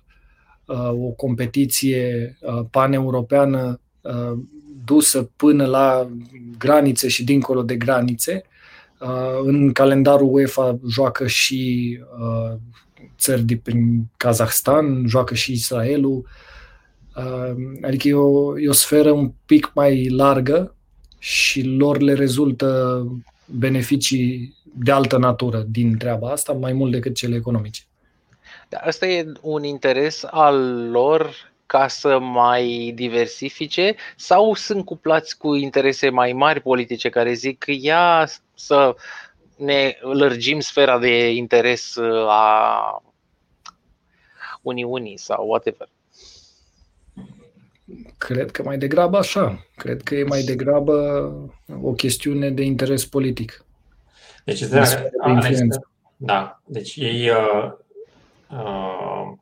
[0.90, 2.38] o competiție
[2.70, 3.80] paneuropeană
[4.90, 6.10] dusă până la
[6.58, 8.42] granițe și dincolo de granițe.
[9.00, 12.56] Uh, în calendarul UEFA joacă și uh,
[13.18, 16.26] țări din Kazahstan, joacă și Israelul.
[17.16, 20.74] Uh, adică e o, e o sferă un pic mai largă
[21.18, 23.06] și lor le rezultă
[23.46, 27.82] beneficii de altă natură din treaba asta, mai mult decât cele economice.
[28.68, 35.54] Da, asta e un interes al lor ca să mai diversifice sau sunt cuplați cu
[35.54, 38.94] interese mai mari politice care zic că ia să
[39.56, 43.02] ne lărgim sfera de interes uh, a
[44.62, 45.88] Uniunii sau whatever?
[48.18, 49.66] Cred că mai degrabă așa.
[49.76, 50.94] Cred că e mai degrabă
[51.82, 53.64] o chestiune de interes politic.
[54.44, 55.66] Deci, de, de
[56.16, 57.72] da, deci ei uh,
[58.50, 59.32] uh,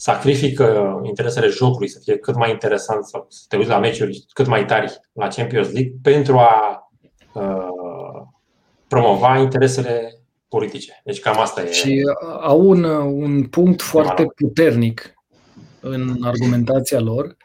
[0.00, 4.46] sacrifică interesele jocului să fie cât mai interesant sau să te uiți la meciuri cât
[4.46, 6.88] mai tari la Champions League pentru a
[7.32, 8.22] uh,
[8.88, 11.00] promova interesele politice.
[11.04, 11.72] Deci cam asta e.
[11.72, 12.02] Și
[12.40, 15.14] au un, un punct foarte puternic
[15.80, 17.36] în argumentația lor,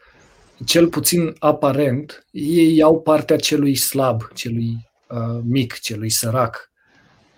[0.65, 6.71] cel puțin aparent, ei au partea celui slab, celui uh, mic, celui sărac,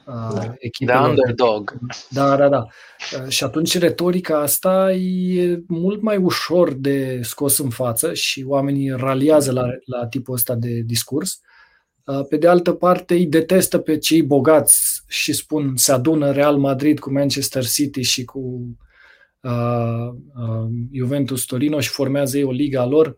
[0.07, 0.53] da.
[0.57, 1.01] echipelor.
[1.01, 1.77] The underdog.
[2.09, 2.67] Da, da, da.
[3.27, 9.51] Și atunci retorica asta e mult mai ușor de scos în față și oamenii raliază
[9.51, 11.39] la, la tipul ăsta de discurs.
[12.29, 16.99] Pe de altă parte, îi detestă pe cei bogați și spun se adună Real Madrid
[16.99, 18.39] cu Manchester City și cu
[19.41, 23.17] uh, uh, Juventus Torino și formează ei o liga a lor.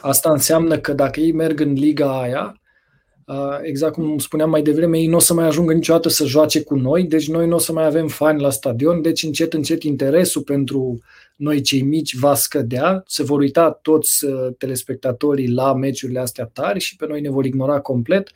[0.00, 2.61] Asta înseamnă că dacă ei merg în liga aia,
[3.62, 6.74] exact cum spuneam mai devreme, ei nu o să mai ajungă niciodată să joace cu
[6.74, 10.42] noi, deci noi nu o să mai avem fani la stadion, deci încet, încet interesul
[10.42, 11.00] pentru
[11.36, 16.80] noi cei mici va scădea, se vor uita toți uh, telespectatorii la meciurile astea tari
[16.80, 18.30] și pe noi ne vor ignora complet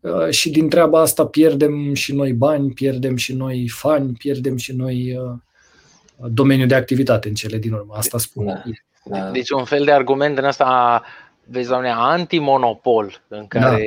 [0.00, 4.72] uh, și din treaba asta pierdem și noi bani, pierdem și noi fani, pierdem și
[4.72, 7.94] noi uh, domeniul de activitate în cele din urmă.
[7.96, 8.46] Asta spun.
[8.46, 8.62] Da.
[9.04, 9.30] Da.
[9.30, 11.02] Deci un fel de argument în asta
[11.46, 13.60] vezi, doamne, antimonopol în da.
[13.60, 13.86] care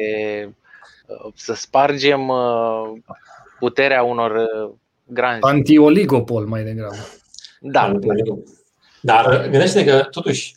[1.08, 1.16] da.
[1.36, 2.94] să spargem uh,
[3.60, 4.74] puterea unor uh,
[5.06, 5.42] grani.
[5.42, 6.96] Anti-oligopol mai degrabă.
[7.60, 7.98] Da.
[9.02, 10.56] Dar gândește că, totuși,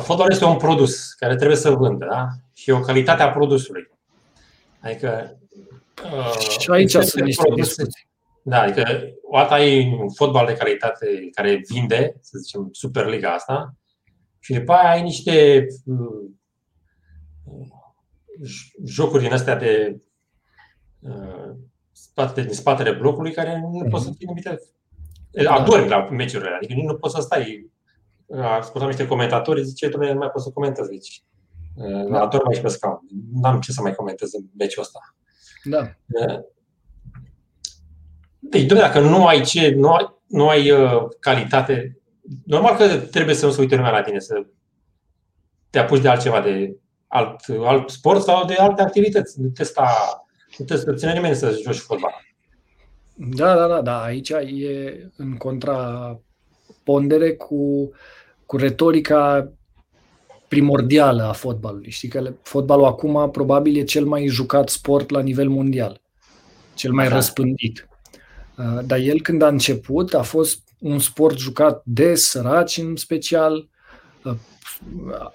[0.00, 2.28] fotbalul este un produs care trebuie să vândă, da?
[2.54, 3.90] Și o calitate a produsului.
[4.80, 5.38] Adică
[6.04, 8.06] uh, și aici sunt niște discuții.
[8.42, 13.74] Da, adică o dată ai un fotbal de calitate care vinde, să zicem, Superliga asta,
[14.38, 16.30] și după aia ai niște uh,
[18.84, 20.00] jocuri din astea de
[21.00, 21.50] uh,
[21.92, 23.90] spate, din spatele blocului care nu mm-hmm.
[23.90, 24.60] poți să fii numite.
[25.30, 25.52] Da.
[25.52, 27.70] Adormi la meciurile, adică nu, nu poți să stai.
[28.58, 31.22] Ascultam niște comentatori, zice, domnule, nu mai poți să comentezi, deci
[32.10, 32.20] da.
[32.20, 33.00] adorm aici pe scaun.
[33.32, 35.16] N-am ce să mai comentez în meciul ăsta.
[35.64, 35.94] Da.
[38.38, 42.00] Deci, dacă nu ai ce, nu ai, nu ai uh, calitate,
[42.44, 44.46] normal că trebuie să nu se uite lumea la tine, să
[45.70, 46.76] te apuci de altceva, de
[47.08, 49.40] alt, alt sport sau de alte activități.
[49.40, 49.88] Nu te sta,
[50.58, 52.26] nu te ține nimeni să joci fotbal.
[53.14, 54.02] Da, da, da, da.
[54.02, 57.90] Aici e în contrapondere cu,
[58.46, 59.52] cu retorica
[60.48, 61.90] primordială a fotbalului.
[61.90, 66.00] Știi că fotbalul acum probabil e cel mai jucat sport la nivel mondial,
[66.74, 67.14] cel mai da.
[67.14, 67.88] răspândit.
[68.58, 73.68] Uh, dar el când a început a fost un sport jucat de săraci în special,
[74.24, 74.36] uh, a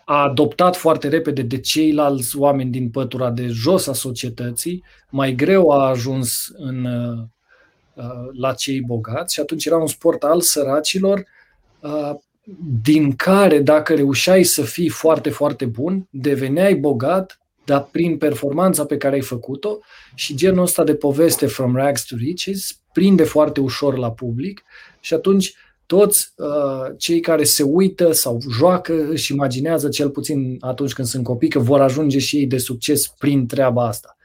[0.05, 5.87] adoptat foarte repede de ceilalți oameni din pătura de jos a societății, mai greu a
[5.87, 7.27] ajuns în, uh,
[8.31, 11.25] la cei bogați și atunci era un sport al săracilor
[12.81, 18.97] din care dacă reușeai să fii foarte, foarte bun, deveneai bogat, dar prin performanța pe
[18.97, 19.79] care ai făcut-o
[20.15, 24.63] și genul ăsta de poveste From Rags to Riches prinde foarte ușor la public
[24.99, 25.53] și atunci
[25.93, 31.23] toți uh, cei care se uită sau joacă își imaginează, cel puțin atunci când sunt
[31.23, 34.17] copii, că vor ajunge și ei de succes prin treaba asta.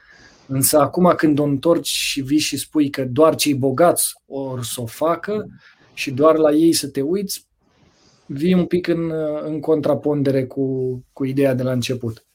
[0.46, 4.81] Însă acum când o întorci și vii și spui că doar cei bogați or să
[4.81, 5.46] o facă
[5.94, 7.46] și doar la ei să te uiți,
[8.26, 9.12] vii un pic în,
[9.44, 10.64] în contrapondere cu,
[11.12, 12.26] cu ideea de la început.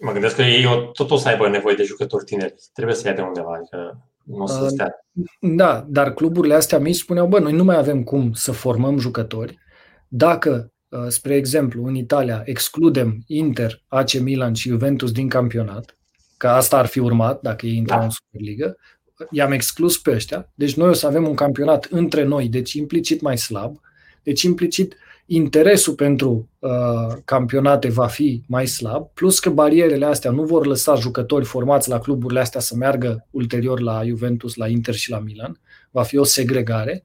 [0.00, 2.54] Mă gândesc că ei tot o să aibă nevoie de jucători tineri.
[2.72, 3.52] Trebuie să ia de undeva.
[3.54, 4.94] Adică nu o să uh, stea.
[5.40, 9.58] Da, dar cluburile astea mici spuneau, bă, noi nu mai avem cum să formăm jucători.
[10.08, 15.96] Dacă, uh, spre exemplu, în Italia excludem Inter, AC Milan și Juventus din campionat,
[16.36, 18.04] că asta ar fi urmat dacă ei intrau da.
[18.04, 18.74] în Superliga,
[19.30, 23.20] i-am exclus pe ăștia, deci noi o să avem un campionat între noi, deci implicit
[23.20, 23.80] mai slab,
[24.22, 26.70] deci implicit interesul pentru uh,
[27.24, 31.98] campionate va fi mai slab, plus că barierele astea nu vor lăsa jucători formați la
[31.98, 35.60] cluburile astea să meargă ulterior la Juventus, la Inter și la Milan.
[35.90, 37.04] Va fi o segregare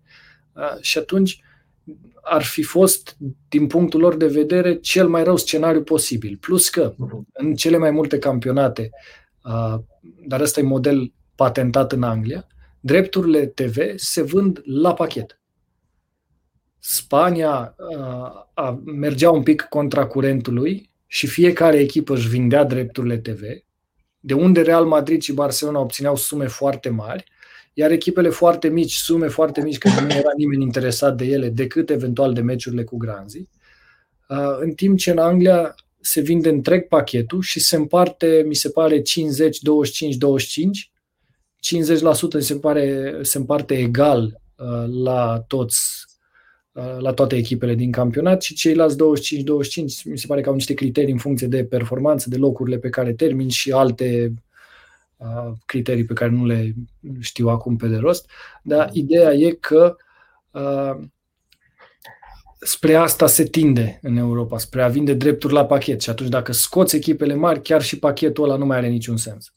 [0.53, 1.43] uh, și atunci
[2.21, 3.17] ar fi fost,
[3.49, 6.37] din punctul lor de vedere, cel mai rău scenariu posibil.
[6.37, 6.95] Plus că
[7.33, 8.89] în cele mai multe campionate,
[9.43, 9.79] uh,
[10.27, 12.47] dar ăsta e model patentat în Anglia,
[12.79, 15.40] drepturile TV se vând la pachet.
[16.83, 23.41] Spania a, a, mergea un pic contra curentului și fiecare echipă își vindea drepturile TV,
[24.19, 27.23] de unde Real Madrid și Barcelona obțineau sume foarte mari,
[27.73, 31.89] iar echipele foarte mici, sume foarte mici, că nu era nimeni interesat de ele, decât
[31.89, 33.49] eventual de meciurile cu granzii,
[34.59, 39.01] în timp ce în Anglia se vinde întreg pachetul și se împarte, mi se pare,
[39.01, 40.91] 50, 25, 25,
[42.37, 44.41] 50% se, pare, se împarte egal
[45.03, 46.10] la toți Uh,
[46.73, 48.99] la toate echipele din campionat și ceilalți 25-25
[50.03, 53.13] mi se pare că au niște criterii în funcție de performanță, de locurile pe care
[53.13, 54.33] termin și alte
[55.17, 56.73] uh, criterii pe care nu le
[57.19, 58.29] știu acum pe de rost.
[58.63, 59.95] Dar ideea e că
[60.51, 61.07] uh,
[62.59, 66.51] spre asta se tinde în Europa, spre a vinde drepturi la pachet și atunci dacă
[66.51, 69.53] scoți echipele mari, chiar și pachetul ăla nu mai are niciun sens.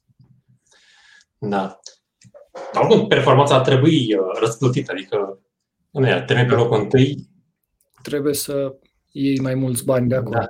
[1.38, 1.81] Da.
[2.72, 4.07] Oricum, performanța ar trebui
[4.40, 5.38] răsplătită, adică
[6.01, 7.29] nu ia, termin pe locul întâi.
[8.03, 8.75] Trebuie să
[9.11, 10.39] iei mai mulți bani de acolo.
[10.39, 10.47] Da,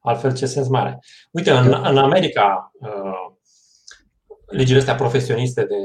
[0.00, 0.98] altfel ce sens mare.
[1.30, 1.88] Uite, în, da.
[1.88, 3.36] în America, uh,
[4.46, 5.76] legile astea profesioniste de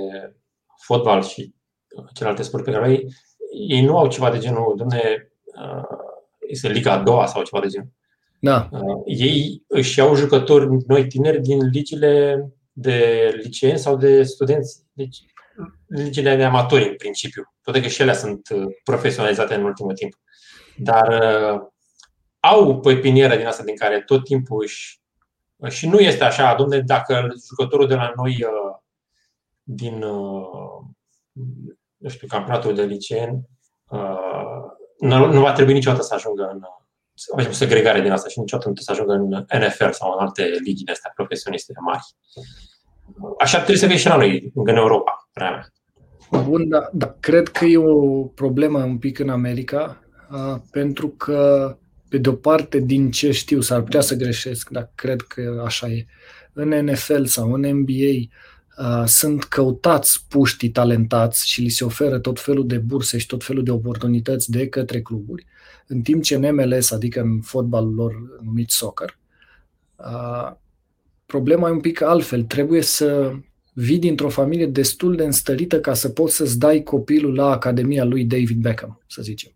[0.78, 1.54] fotbal și
[2.14, 3.08] celelalte sporturi pe care ei,
[3.68, 5.98] ei nu au ceva de genul, domne, uh,
[6.48, 7.92] este Liga a doua sau ceva de genul.
[8.40, 8.70] Da.
[8.72, 14.84] Uh, ei își iau jucători noi tineri din ligile de licenți sau de studenți.
[14.94, 15.18] Deci
[15.88, 20.14] legile de amatori în principiu, toate că și ele sunt uh, profesionalizate în ultimul timp.
[20.78, 21.62] Dar uh,
[22.40, 25.02] au pepinieră din asta din care tot timpul își.
[25.56, 28.78] Uh, și nu este așa, domne, dacă jucătorul de la noi uh,
[29.64, 30.82] din uh,
[31.98, 33.42] nu știu, campionatul de liceen
[33.90, 34.62] uh,
[35.00, 36.62] nu, nu va trebui niciodată să ajungă în
[37.14, 40.44] să facem segregare din asta și niciodată nu să ajungă în NFL sau în alte
[40.64, 42.04] ligi de astea profesioniste mari.
[43.40, 45.72] Așa trebuie să fie și la noi, în Europa, prea
[46.44, 47.16] Bun, da, da.
[47.20, 51.76] Cred că e o problemă un pic în America, uh, pentru că
[52.10, 56.06] pe de-o parte, din ce știu, s-ar putea să greșesc, dar cred că așa e.
[56.54, 58.16] În NFL sau în NBA
[58.78, 63.44] uh, sunt căutați puștii talentați și li se oferă tot felul de burse și tot
[63.44, 65.46] felul de oportunități de către cluburi,
[65.88, 69.18] în timp ce în MLS, adică în fotbalul lor numit soccer,
[69.96, 70.52] uh,
[71.32, 72.44] problema e un pic altfel.
[72.44, 73.34] Trebuie să
[73.74, 78.26] vii dintr-o familie destul de înstărită ca să poți să-ți dai copilul la Academia lui
[78.26, 79.52] David Beckham, să zicem.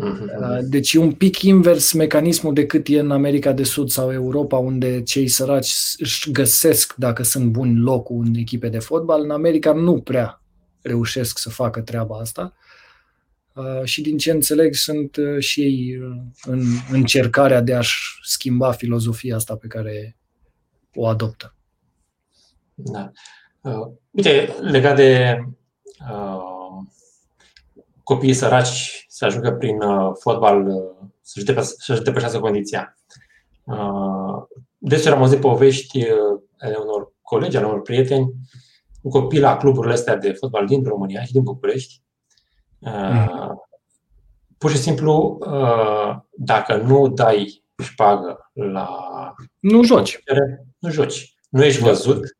[0.00, 0.60] Uh-huh.
[0.60, 5.02] Deci e un pic invers mecanismul decât e în America de Sud sau Europa, unde
[5.02, 9.22] cei săraci își găsesc, dacă sunt buni, locul în echipe de fotbal.
[9.22, 10.42] În America nu prea
[10.82, 12.54] reușesc să facă treaba asta.
[13.54, 15.98] Uh, și din ce înțeleg, sunt uh, și ei
[16.42, 20.16] în încercarea de a-și schimba filozofia asta pe care
[20.94, 21.54] o adoptă.
[22.74, 23.10] Da.
[23.60, 25.38] Uh, uite, legat de
[26.10, 26.52] uh,
[28.02, 32.96] copiii săraci să ajungă prin uh, fotbal uh, să-și, depășească, să-și depășească condiția.
[33.64, 34.42] Uh,
[34.78, 38.32] deseori am auzit povești uh, ale unor colegi, ale unor prieteni,
[39.02, 42.02] un copil la cluburile astea de fotbal din România și din București.
[42.78, 43.66] Uh, mm.
[44.58, 48.88] Pur și simplu, uh, dacă nu dai șpagă la...
[49.58, 50.22] Nu joci.
[50.78, 51.34] Nu joci.
[51.48, 52.36] Nu ești văzut.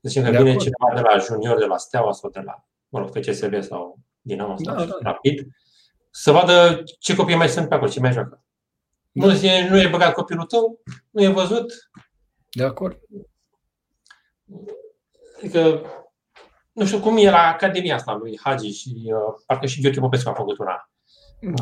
[0.00, 0.64] Zicem că de vine acord.
[0.64, 4.54] cineva de la junior, de la Steaua sau de la, mă rog, FCSB sau Dinamo
[4.58, 4.96] da, sau da.
[5.02, 5.46] Rapid,
[6.10, 8.44] să vadă ce copii mai sunt pe acolo, ce mai joacă.
[9.12, 11.72] Nu, e, nu e băgat copilul tău, nu e văzut.
[12.50, 12.98] De acord.
[15.38, 15.80] Adică,
[16.72, 20.28] nu știu cum e la Academia asta lui Hagi și uh, parcă și Gheorghe Popescu
[20.28, 20.90] a făcut una.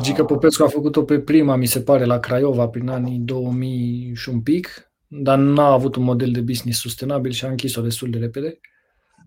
[0.01, 4.29] Gică Popescu a făcut-o pe prima, mi se pare, la Craiova, prin anii 2000 și
[4.29, 8.17] un pic dar n-a avut un model de business sustenabil și a închis-o destul de
[8.17, 8.59] repede.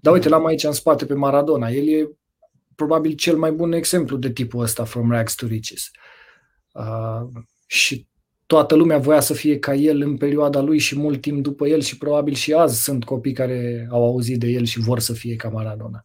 [0.00, 1.68] Dar uite, l-am aici în spate pe Maradona.
[1.68, 2.10] El e
[2.74, 5.90] probabil cel mai bun exemplu de tipul ăsta, from rags to riches.
[6.72, 8.06] Uh, și
[8.46, 11.80] toată lumea voia să fie ca el în perioada lui și mult timp după el
[11.80, 15.36] și probabil și azi sunt copii care au auzit de el și vor să fie
[15.36, 16.04] ca Maradona.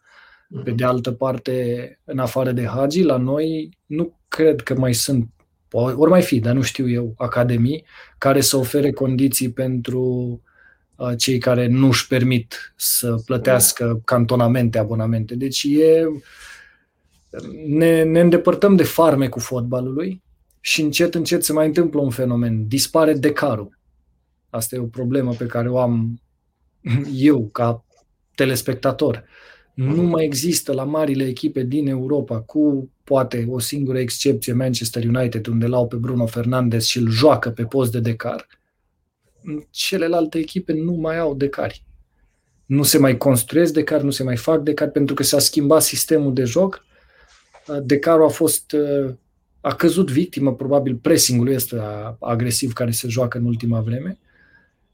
[0.64, 0.76] Pe mhm.
[0.76, 5.29] de altă parte, în afară de Hagi, la noi nu cred că mai sunt
[5.71, 7.86] ori mai fi, dar nu știu eu, academii
[8.17, 10.03] care să ofere condiții pentru
[10.95, 15.36] uh, cei care nu își permit să plătească cantonamente, abonamente.
[15.36, 16.05] Deci e,
[17.67, 20.21] ne, ne îndepărtăm de farme cu fotbalului
[20.59, 22.67] și încet, încet se mai întâmplă un fenomen.
[22.67, 23.77] Dispare decarul.
[24.49, 26.21] Asta e o problemă pe care o am
[27.13, 27.86] eu ca
[28.36, 29.23] telespectator.
[29.73, 35.47] Nu mai există la marile echipe din Europa, cu poate o singură excepție, Manchester United,
[35.47, 38.47] unde l-au pe Bruno Fernandes și îl joacă pe post de decar.
[39.70, 41.84] Celelalte echipe nu mai au decari.
[42.66, 46.34] Nu se mai construiesc decari, nu se mai fac decari, pentru că s-a schimbat sistemul
[46.34, 46.86] de joc.
[47.84, 48.76] Decarul a fost
[49.62, 54.20] a căzut victimă probabil pressingului ăsta agresiv care se joacă în ultima vreme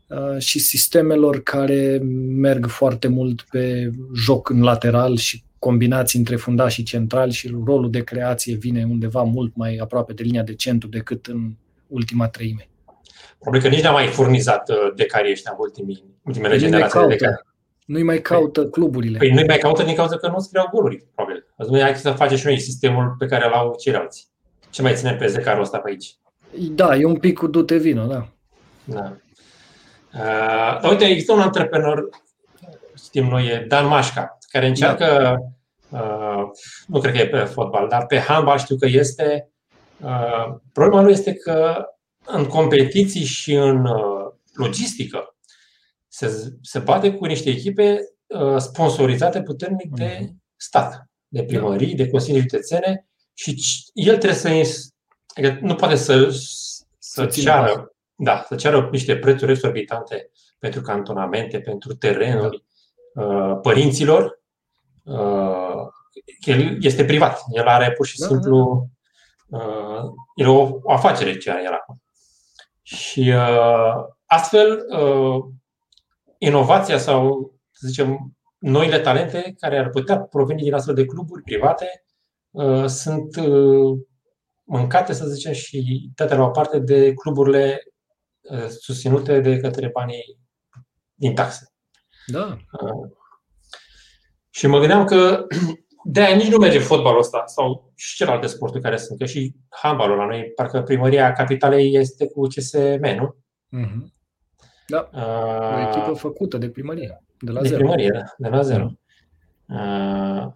[0.07, 1.97] Uh, și sistemelor care
[2.35, 7.91] merg foarte mult pe joc în lateral și combinații între fundași și centrali și rolul
[7.91, 11.51] de creație vine undeva mult mai aproape de linia de centru decât în
[11.87, 12.69] ultima treime.
[13.39, 17.07] Probabil că nici n-a mai furnizat uh, decarii ăștia în ultimii, ultimele păi generații de
[17.07, 17.45] decari.
[17.85, 19.17] Nu-i mai caută păi, cluburile.
[19.17, 21.45] Păi nu-i mai caută din cauza că nu scriau goluri, probabil.
[21.57, 24.27] Azi noi hai să facem și noi sistemul pe care l-au ceilalți.
[24.69, 26.15] Ce mai ținem pe decarul ăsta pe aici?
[26.69, 28.27] Da, e un pic cu dute vino, da.
[28.83, 29.17] Da.
[30.13, 32.09] Uh, uite, există un antreprenor,
[33.05, 35.37] știm noi, e Dan Mașca, care încearcă,
[35.89, 35.99] da.
[35.99, 36.43] uh,
[36.87, 39.51] nu cred că e pe fotbal, dar pe handbal știu că este.
[40.01, 41.85] Uh, problema lui este că
[42.25, 45.35] în competiții și în uh, logistică
[46.07, 50.43] se, se bate cu niște echipe uh, sponsorizate puternic de mhm.
[50.55, 54.83] stat, de primării, de consilii județene și el trebuie să
[55.35, 61.59] adică nu poate să, să, să ceară da, să ceară niște prețuri exorbitante pentru cantonamente,
[61.59, 62.61] pentru terenuri uh,
[63.61, 64.41] părinților.
[65.03, 65.87] Uh,
[66.45, 67.43] el este privat.
[67.51, 68.87] El are pur și da, simplu
[69.47, 69.57] da.
[69.57, 70.03] Uh,
[70.35, 72.01] el o, o afacere ce are el acum.
[72.81, 73.33] Și
[74.25, 74.85] astfel
[76.37, 82.05] inovația sau, să zicem, noile talente care ar putea proveni din astfel de cluburi private
[82.85, 83.35] sunt
[84.63, 87.81] mâncate, să zicem, și date la o parte de cluburile
[88.51, 90.39] Uh, susținute de către banii
[91.13, 91.73] din taxe.
[92.31, 92.57] Da.
[92.81, 93.11] Uh,
[94.49, 95.45] și mă gândeam că
[96.03, 99.55] de aia nici nu merge fotbalul ăsta sau și celelalte sporturi care sunt, că și
[99.69, 103.35] handbalul la noi, parcă primăria capitalei este cu CSM, nu?
[103.77, 104.15] Mm-hmm.
[104.87, 107.79] Da, uh, o echipă făcută de primărie, de la de zero.
[107.79, 108.83] primărie, da, de la zero.
[108.83, 109.77] Mm.
[109.77, 110.47] Uh,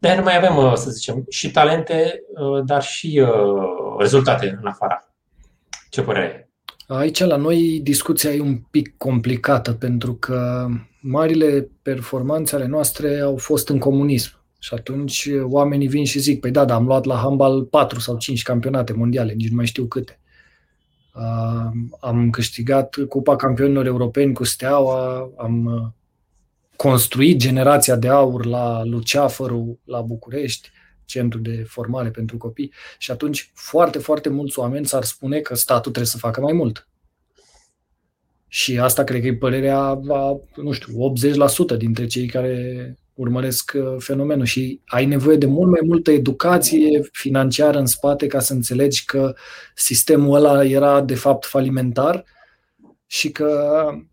[0.00, 2.22] de nu mai avem, să zicem, și talente,
[2.64, 3.26] dar și
[3.98, 5.14] rezultate în afara.
[5.90, 6.47] Ce părere ai?
[6.88, 10.66] Aici la noi discuția e un pic complicată pentru că
[11.00, 14.32] marile performanțe ale noastre au fost în comunism.
[14.58, 18.16] Și atunci oamenii vin și zic, păi da, da, am luat la handbal 4 sau
[18.16, 20.20] 5 campionate mondiale, nici nu mai știu câte.
[21.14, 21.70] Uh,
[22.00, 25.86] am câștigat Cupa Campionilor Europeni cu Steaua, am uh,
[26.76, 30.70] construit generația de aur la Luceafăru, la București,
[31.08, 35.90] centru de formare pentru copii și atunci foarte, foarte mulți oameni s-ar spune că statul
[35.92, 36.88] trebuie să facă mai mult.
[38.48, 39.78] Și asta cred că e părerea,
[40.08, 41.12] a, nu știu,
[41.74, 47.08] 80% dintre cei care urmăresc uh, fenomenul și ai nevoie de mult mai multă educație
[47.12, 49.34] financiară în spate ca să înțelegi că
[49.74, 52.24] sistemul ăla era de fapt falimentar
[53.06, 54.04] și că uh,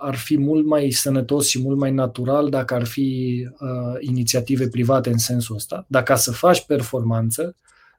[0.00, 5.10] ar fi mult mai sănătos și mult mai natural dacă ar fi uh, inițiative private
[5.10, 5.84] în sensul ăsta.
[5.88, 7.56] Dacă să faci performanță,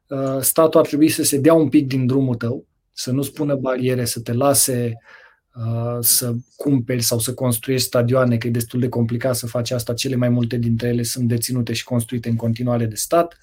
[0.08, 3.56] uh, statul ar trebui să se dea un pic din drumul tău, să nu spună
[3.56, 5.28] bariere, să te lase uh,
[5.66, 9.94] Uh, să cumperi sau să construiești stadioane, că e destul de complicat să faci asta.
[9.94, 13.38] Cele mai multe dintre ele sunt deținute și construite în continuare de stat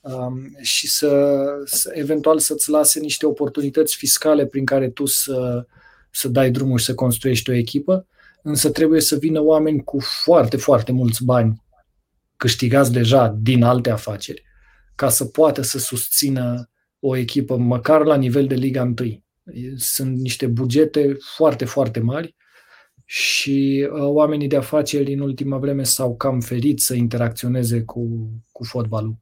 [0.00, 5.66] um, și să, să eventual să-ți lase niște oportunități fiscale prin care tu să,
[6.16, 8.06] să dai drumul și să construiești o echipă,
[8.42, 11.62] însă trebuie să vină oameni cu foarte, foarte mulți bani
[12.36, 14.44] câștigați deja din alte afaceri
[14.94, 18.94] ca să poată să susțină o echipă măcar la nivel de Liga 1
[19.76, 22.34] sunt niște bugete foarte, foarte mari
[23.04, 28.64] și uh, oamenii de afaceri în ultima vreme s-au cam ferit să interacționeze cu, cu
[28.64, 29.16] fotbalul.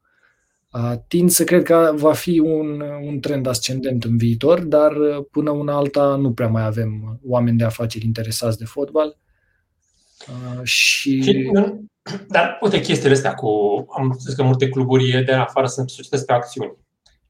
[0.73, 5.25] Uh, tind să cred că va fi un, un trend ascendent în viitor, dar uh,
[5.31, 9.17] până una alta nu prea mai avem oameni de afaceri interesați de fotbal.
[10.27, 11.41] Uh, și...
[12.27, 13.49] Dar uite chestiile astea cu,
[13.97, 16.77] am zis că multe cluburi de afară sunt societăți pe acțiuni.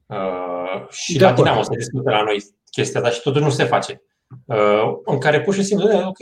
[0.06, 3.64] Uh, și de la Dinamo se discută la noi chestia asta și totuși nu se
[3.64, 4.02] face.
[4.46, 6.18] Uh, în care pur și simplu, ok,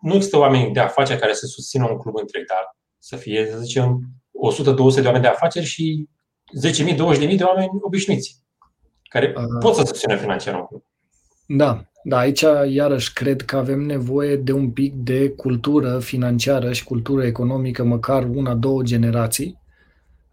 [0.00, 3.58] nu există oameni de afaceri care să susțină un club întreg, dar să fie, să
[3.58, 4.00] zicem,
[4.98, 6.08] 100-200 de oameni de afaceri și
[6.70, 8.42] 10.000, 20.000 de oameni obișnuiți,
[9.08, 10.82] care uh, pot să susțină financiar un club.
[11.46, 16.84] Da, da, aici iarăși cred că avem nevoie de un pic de cultură financiară și
[16.84, 19.58] cultură economică, măcar una, două generații,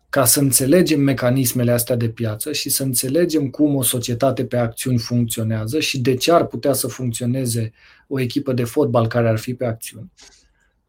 [0.09, 4.97] ca să înțelegem mecanismele astea de piață și să înțelegem cum o societate pe acțiuni
[4.97, 7.72] funcționează și de ce ar putea să funcționeze
[8.07, 10.11] o echipă de fotbal care ar fi pe acțiuni,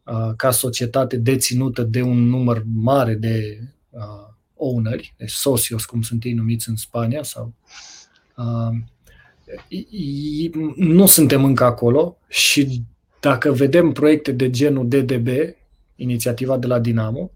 [0.03, 3.59] uh, ca societate deținută de un număr mare de
[3.89, 7.53] uh, owneri, de socios, cum sunt ei numiți în Spania, sau
[8.35, 8.77] uh,
[10.75, 12.81] nu suntem încă acolo și
[13.19, 15.27] dacă vedem proiecte de genul DDB,
[15.95, 17.31] inițiativa de la Dinamo,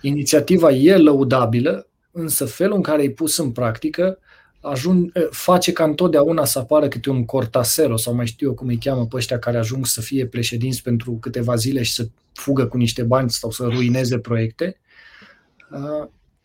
[0.00, 4.18] Inițiativa e lăudabilă, însă felul în care e pus în practică
[4.60, 8.78] ajung, face ca întotdeauna să apară câte un cortasero sau mai știu eu cum îi
[8.78, 12.76] cheamă pe ăștia care ajung să fie președinți pentru câteva zile și să fugă cu
[12.76, 14.78] niște bani sau să ruineze proiecte,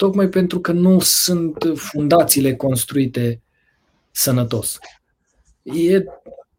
[0.02, 3.42] tocmai pentru că nu sunt fundațiile construite
[4.12, 4.80] sănătos.
[5.64, 6.04] E,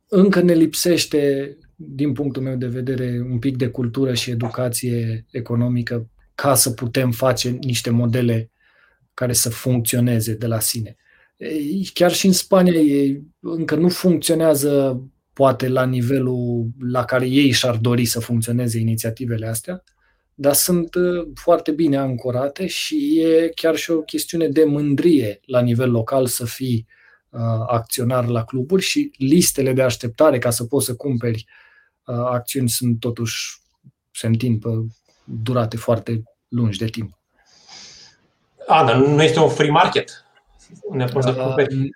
[0.08, 6.10] încă ne lipsește, din punctul meu de vedere, un pic de cultură și educație economică
[6.34, 8.50] ca să putem face niște modele
[9.14, 10.96] care să funcționeze de la sine.
[11.94, 17.76] Chiar și în Spania ei încă nu funcționează poate la nivelul la care ei și-ar
[17.76, 19.82] dori să funcționeze inițiativele astea,
[20.42, 25.60] dar sunt uh, foarte bine ancorate și e chiar și o chestiune de mândrie la
[25.60, 26.86] nivel local să fii
[27.28, 31.44] uh, acționar la cluburi și listele de așteptare ca să poți să cumperi
[32.06, 33.60] uh, acțiuni sunt totuși
[34.10, 34.68] se întind pe
[35.24, 37.18] durate foarte lungi de timp.
[38.66, 40.24] A, dar nu este un free market.
[40.82, 41.90] Unde poți să cumperi.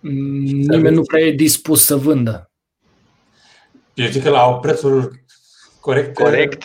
[0.00, 2.50] Nimeni nu prea e dispus să vândă.
[3.94, 5.24] Eu zic că la prețul
[5.80, 6.14] corect.
[6.14, 6.64] Corect.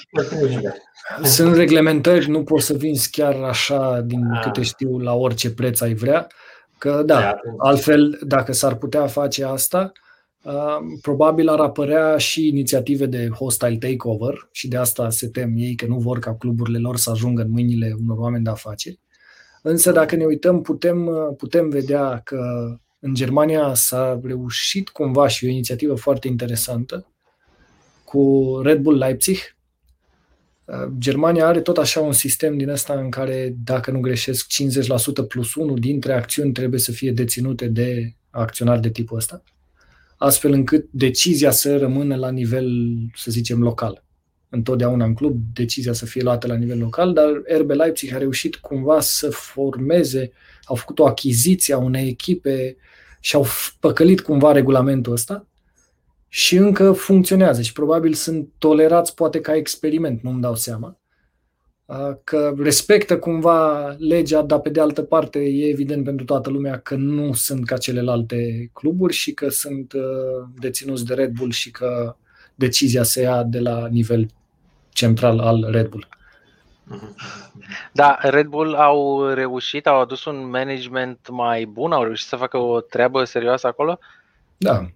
[1.23, 4.39] Sunt reglementări, nu poți să vinzi chiar așa, din A.
[4.39, 6.27] câte știu, la orice preț ai vrea.
[6.77, 9.91] Că da, altfel, dacă s-ar putea face asta,
[11.01, 15.85] probabil ar apărea și inițiative de hostile takeover și de asta se tem ei că
[15.85, 18.99] nu vor ca cluburile lor să ajungă în mâinile unor oameni de afaceri.
[19.61, 22.41] Însă dacă ne uităm, putem, putem vedea că
[22.99, 27.07] în Germania s-a reușit cumva și o inițiativă foarte interesantă
[28.03, 29.37] cu Red Bull Leipzig.
[30.97, 34.47] Germania are tot așa un sistem din ăsta în care, dacă nu greșesc,
[35.23, 39.43] 50% plus 1 dintre acțiuni trebuie să fie deținute de acționari de tipul ăsta
[40.23, 44.03] astfel încât decizia să rămână la nivel, să zicem, local.
[44.49, 48.55] întotdeauna în club, decizia să fie luată la nivel local, dar RB Leipzig a reușit
[48.55, 50.31] cumva să formeze,
[50.63, 52.75] au făcut o achiziție a unei echipe
[53.19, 53.45] și au
[53.79, 55.47] păcălit cumva regulamentul ăsta
[56.35, 60.97] și încă funcționează și probabil sunt tolerați poate ca experiment, nu-mi dau seama
[62.23, 66.95] că respectă cumva legea, dar pe de altă parte e evident pentru toată lumea că
[66.95, 69.93] nu sunt ca celelalte cluburi și că sunt
[70.55, 72.15] deținuți de Red Bull și că
[72.55, 74.29] decizia se ia de la nivel
[74.89, 76.07] central al Red Bull.
[77.91, 82.57] Da, Red Bull au reușit, au adus un management mai bun, au reușit să facă
[82.57, 83.99] o treabă serioasă acolo?
[84.57, 84.87] Da.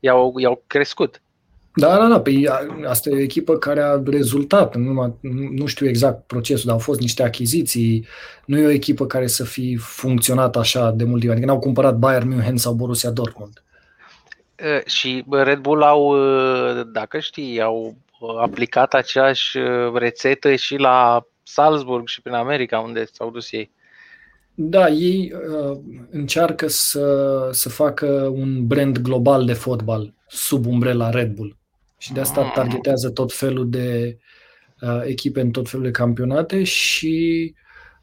[0.00, 1.22] I-au, i-au crescut.
[1.74, 2.20] Da, da, da.
[2.20, 2.48] Păi
[2.86, 4.76] asta e o echipă care a rezultat.
[4.76, 5.18] Nu,
[5.50, 8.06] nu știu exact procesul, dar au fost niște achiziții.
[8.44, 11.32] Nu e o echipă care să fi funcționat așa de mult timp.
[11.32, 13.62] Adică n-au cumpărat Bayern München sau Borussia Dortmund.
[14.86, 16.16] Și Red Bull au,
[16.84, 17.96] dacă știi, au
[18.40, 19.58] aplicat aceeași
[19.94, 23.70] rețetă și la Salzburg și prin America, unde s-au dus ei.
[24.62, 25.78] Da, ei uh,
[26.10, 31.56] încearcă să, să facă un brand global de fotbal sub umbrela Red Bull.
[31.98, 32.52] Și de asta ah.
[32.54, 34.18] targetează tot felul de
[34.80, 37.54] uh, echipe în tot felul de campionate și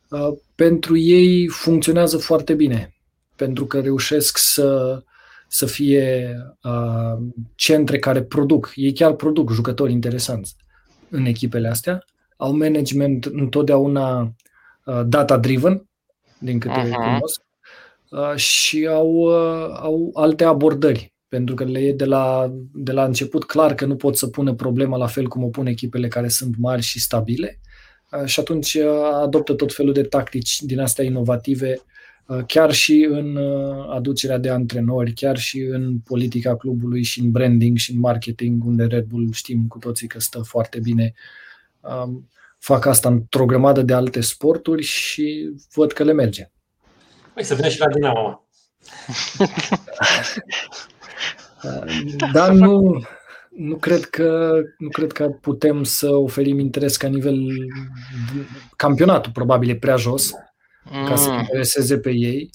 [0.10, 2.93] uh, pentru ei funcționează foarte bine.
[3.36, 5.01] Pentru că reușesc să,
[5.47, 7.24] să fie uh,
[7.55, 8.72] centre care produc.
[8.76, 10.55] Ei chiar produc jucători interesanți
[11.10, 12.05] în echipele astea.
[12.38, 14.22] Au management întotdeauna
[14.86, 15.88] uh, data-driven,
[16.40, 16.94] din câte uh-huh.
[16.94, 17.42] cunosc,
[18.10, 23.04] uh, și au, uh, au alte abordări pentru că le e de la, de la
[23.04, 26.28] început clar că nu pot să pună problema la fel cum o pun echipele care
[26.28, 27.60] sunt mari și stabile
[28.12, 28.86] uh, și atunci uh,
[29.22, 31.82] adoptă tot felul de tactici din astea inovative
[32.26, 33.38] uh, chiar și în
[33.90, 38.84] aducerea de antrenori, chiar și în politica clubului și în branding și în marketing, unde
[38.84, 41.14] Red Bull știm cu toții că stă foarte bine.
[42.68, 46.51] Um, fac asta într-o grămadă de alte sporturi și văd că le merge.
[47.34, 48.47] Păi să vină și la Dinamo.
[52.34, 53.01] Dar nu,
[53.49, 57.38] nu cred că nu cred că putem să oferim interes ca nivel
[58.76, 60.32] campionatul probabil e prea jos
[61.07, 61.39] ca să mm.
[61.39, 62.49] intereseze pe ei.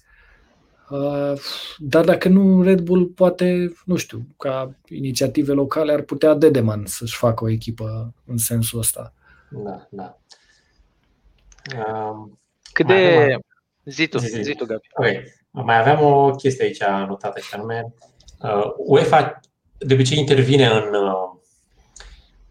[0.91, 1.33] Uh,
[1.79, 7.17] dar dacă nu, Red Bull poate, nu știu, ca inițiative locale ar putea Dedeman să-și
[7.17, 9.13] facă o echipă în sensul ăsta.
[9.55, 10.19] Da, da.
[11.77, 12.39] Um,
[12.73, 13.37] Cât de...
[13.85, 14.87] Zi tu, zi, zi tu, Gabi.
[14.95, 15.25] Okay.
[15.51, 17.95] Mai aveam o chestie aici anotată și anume
[18.43, 19.41] Uh, UEFA
[19.79, 21.41] de obicei intervine în uh,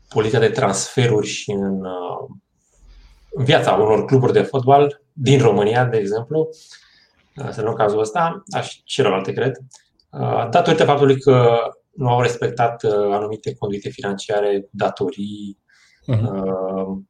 [0.10, 2.30] politica de transferuri și în, uh,
[3.30, 6.50] în viața unor cluburi de fotbal din România, de exemplu,
[7.52, 9.58] să nu cazul ăsta, și celelalte, cred,
[10.50, 11.58] datorită faptului că
[11.92, 15.58] nu au respectat anumite conduite financiare, datorii.
[16.12, 17.10] Uh-huh.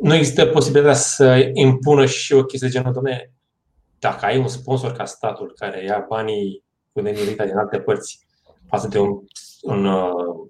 [0.00, 3.30] Nu există posibilitatea să impună și o chestie de genul, domne,
[3.98, 8.26] dacă ai un sponsor ca statul care ia banii cu nemilita din alte părți
[8.68, 9.20] față de un,
[9.62, 10.48] un uh,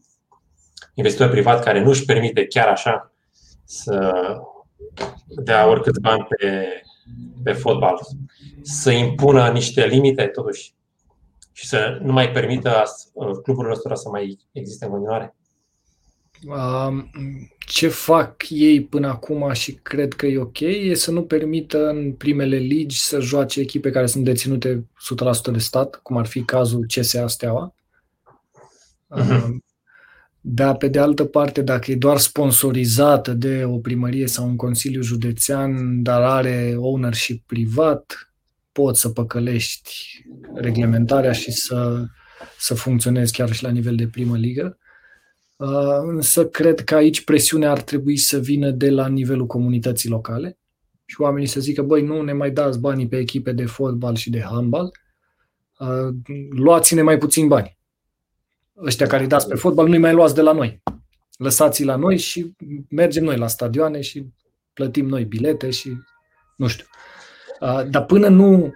[0.94, 3.12] investitor privat care nu își permite chiar așa
[3.64, 4.12] să
[5.28, 6.68] dea oricât bani pe,
[7.42, 7.98] pe fotbal,
[8.62, 10.74] să impună niște limite totuși
[11.52, 15.34] și să nu mai permită uh, cluburile ăstora să mai existe în continuare?
[17.58, 22.12] Ce fac ei până acum și cred că e ok e să nu permită în
[22.12, 24.86] primele ligi să joace echipe care sunt deținute
[25.48, 27.74] 100% de stat, cum ar fi cazul CSA Steaua.
[29.18, 29.48] Uh-huh.
[30.46, 35.02] Dar, pe de altă parte, dacă e doar sponsorizată de o primărie sau un consiliu
[35.02, 38.32] județean, dar are ownership privat,
[38.72, 40.24] poți să păcălești
[40.54, 42.04] reglementarea și să,
[42.58, 44.78] să funcționezi chiar și la nivel de primă ligă.
[45.56, 50.58] Uh, însă cred că aici presiunea ar trebui să vină de la nivelul comunității locale
[51.04, 54.30] și oamenii să zică, băi, nu ne mai dați banii pe echipe de fotbal și
[54.30, 54.90] de handbal,
[55.78, 56.14] uh,
[56.50, 57.78] luați-ne mai puțin bani.
[58.84, 60.82] Ăștia care îi dați pe fotbal, nu-i mai luați de la noi.
[61.36, 62.52] Lăsați-i la noi și
[62.88, 64.26] mergem noi la stadioane și
[64.72, 65.96] plătim noi bilete și
[66.56, 66.86] nu știu.
[67.60, 68.74] Uh, dar până nu,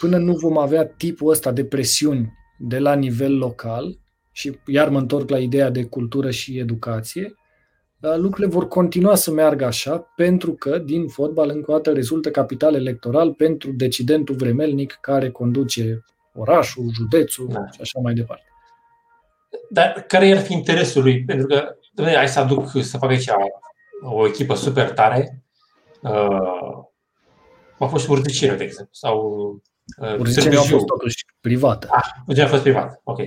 [0.00, 3.98] până nu vom avea tipul ăsta de presiuni de la nivel local,
[4.38, 7.34] și iar mă întorc la ideea de cultură și educație,
[7.98, 12.74] lucrurile vor continua să meargă așa pentru că din fotbal încă o dată rezultă capital
[12.74, 17.66] electoral pentru decidentul vremelnic care conduce orașul, județul da.
[17.70, 18.44] și așa mai departe.
[19.70, 21.24] Dar care ar fi interesul lui?
[21.24, 23.30] Pentru că, domnule, hai să aduc, să fac aici
[24.02, 25.42] o echipă super tare.
[26.02, 26.84] Uh,
[27.78, 29.50] a fost și Urticine, de exemplu, sau
[30.00, 31.88] uh, Urticine a fost totuși privată.
[31.90, 33.20] Ah, a fost privat, ok.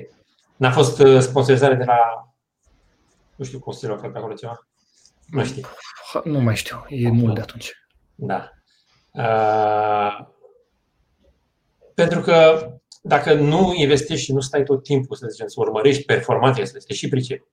[0.61, 1.97] N-a fost uh, sponsorizare de la,
[3.35, 4.67] nu știu, Consiliul pe acolo ceva?
[5.27, 5.65] Nu știi.
[6.23, 7.71] Nu mai știu, e mult de atunci.
[8.15, 8.51] Da.
[9.11, 10.27] Uh,
[11.93, 12.67] pentru că
[13.01, 16.93] dacă nu investești și nu stai tot timpul, să zicem, să urmărești performanțele, să te
[16.93, 17.47] și pricep,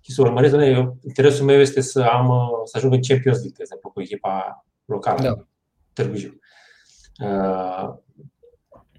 [0.00, 2.30] și să urmăresc, eu, interesul meu este să am
[2.64, 5.46] să ajung în Champions League, de exemplu, cu echipa locală, da.
[5.92, 6.38] Târgu Jiu.
[7.24, 7.94] Uh,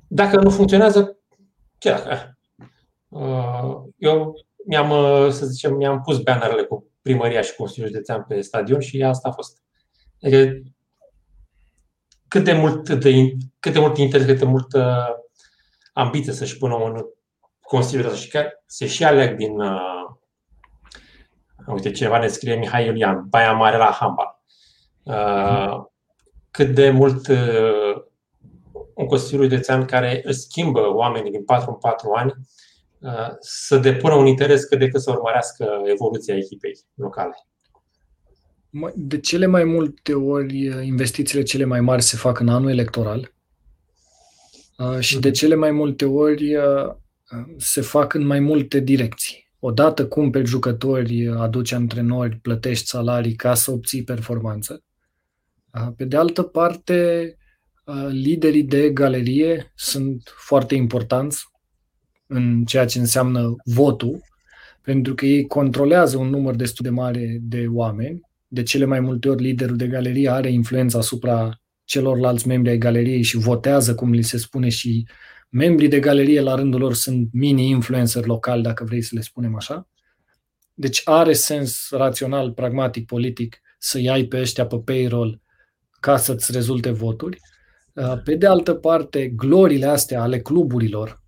[0.08, 1.18] dacă nu funcționează,
[1.78, 2.10] ce dacă?
[2.10, 2.32] Uh,
[3.98, 4.34] eu
[4.66, 4.90] mi-am,
[5.32, 9.32] să zicem, mi-am pus bannerele cu primăria și Consiliul Județean pe stadion și asta a
[9.32, 9.62] fost.
[10.22, 10.62] Adică
[12.28, 15.08] cât de mult, de, cât de mult interes, cât de multă
[15.94, 17.06] ambiție să-și pună în
[17.62, 20.10] Consiliul ăsta și că se și aleg din uh,
[21.68, 24.44] uite, cineva ne scrie Mihai Iulian, Baia Mare la Hamba.
[25.04, 25.86] Uh,
[26.52, 28.04] cât de mult uh,
[28.94, 32.53] un Consiliu Județean care își schimbă oamenii din 4 în 4 ani uh,
[33.40, 37.34] să depună un interes cât de cât să urmărească evoluția echipei locale.
[38.96, 43.34] De cele mai multe ori, uh, investițiile cele mai mari se fac în anul electoral
[44.78, 45.38] uh, și de mhm.
[45.38, 46.56] cele mai multe ori
[47.58, 49.52] se fac în mai multe direcții.
[49.60, 54.84] Odată cumperi jucători, aduci antrenori, plătești salarii ca să obții performanță.
[55.98, 57.38] Pe de altă parte,
[58.10, 61.53] liderii de galerie sunt foarte importanți
[62.28, 64.22] în ceea ce înseamnă votul,
[64.82, 68.22] pentru că ei controlează un număr destul de mare de oameni.
[68.48, 73.22] De cele mai multe ori, liderul de galerie are influența asupra celorlalți membri ai galeriei
[73.22, 75.08] și votează, cum li se spune, și
[75.50, 79.88] membrii de galerie, la rândul lor, sunt mini-influencer locali, dacă vrei să le spunem așa.
[80.74, 85.42] Deci are sens rațional, pragmatic, politic să-i ai pe ăștia pe payroll
[86.00, 87.40] ca să-ți rezulte voturi.
[87.94, 91.23] Uh, pe de altă parte, glorile astea ale cluburilor,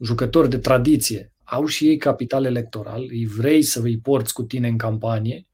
[0.00, 4.68] jucători de tradiție, au și ei capital electoral, îi vrei să îi porți cu tine
[4.68, 5.46] în campanie,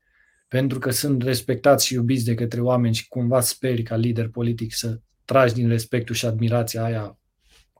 [0.48, 4.74] pentru că sunt respectați și iubiți de către oameni și cumva speri ca lider politic
[4.74, 7.18] să tragi din respectul și admirația aia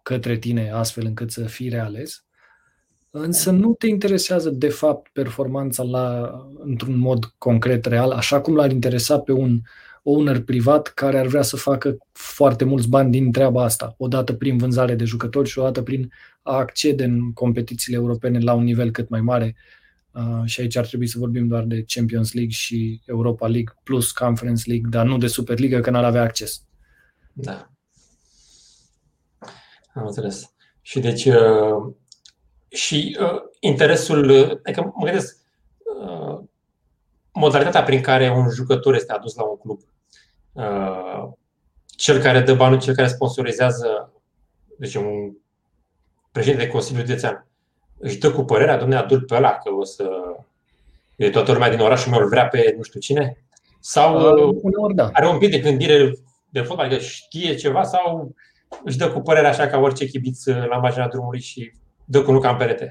[0.03, 2.25] către tine astfel încât să fii reales.
[3.11, 6.33] Însă nu te interesează de fapt performanța la,
[6.65, 9.61] într-un mod concret, real, așa cum l-ar interesa pe un
[10.03, 14.57] owner privat care ar vrea să facă foarte mulți bani din treaba asta, odată prin
[14.57, 19.09] vânzare de jucători și odată prin a accede în competițiile europene la un nivel cât
[19.09, 19.57] mai mare.
[20.13, 24.11] Uh, și aici ar trebui să vorbim doar de Champions League și Europa League plus
[24.11, 26.63] Conference League, dar nu de Superliga, că n-ar avea acces.
[27.33, 27.71] Da.
[29.95, 30.55] Am înțeles.
[30.81, 31.95] Și deci uh,
[32.69, 34.31] și uh, interesul,
[34.65, 35.40] adică mă gândesc, uh,
[37.33, 39.81] modalitatea prin care un jucător este adus la un club.
[40.53, 41.29] Uh,
[41.87, 44.13] cel care dă banul, cel care sponsorizează,
[44.79, 45.33] deci un
[46.33, 47.47] președinte de Consiliul Județean,
[47.99, 50.11] își dă cu părerea, domne, adul pe ăla, că o să...
[51.17, 53.45] E toată lumea din orașul meu îl vrea pe nu știu cine?
[53.81, 55.11] Sau uh, da.
[55.13, 56.15] are un pic de gândire
[56.49, 58.35] de fotbal, adică știe ceva sau
[58.85, 61.73] își dă cu părerea așa ca orice chibiț la marginea drumului și
[62.05, 62.91] dă cu nuca în perete.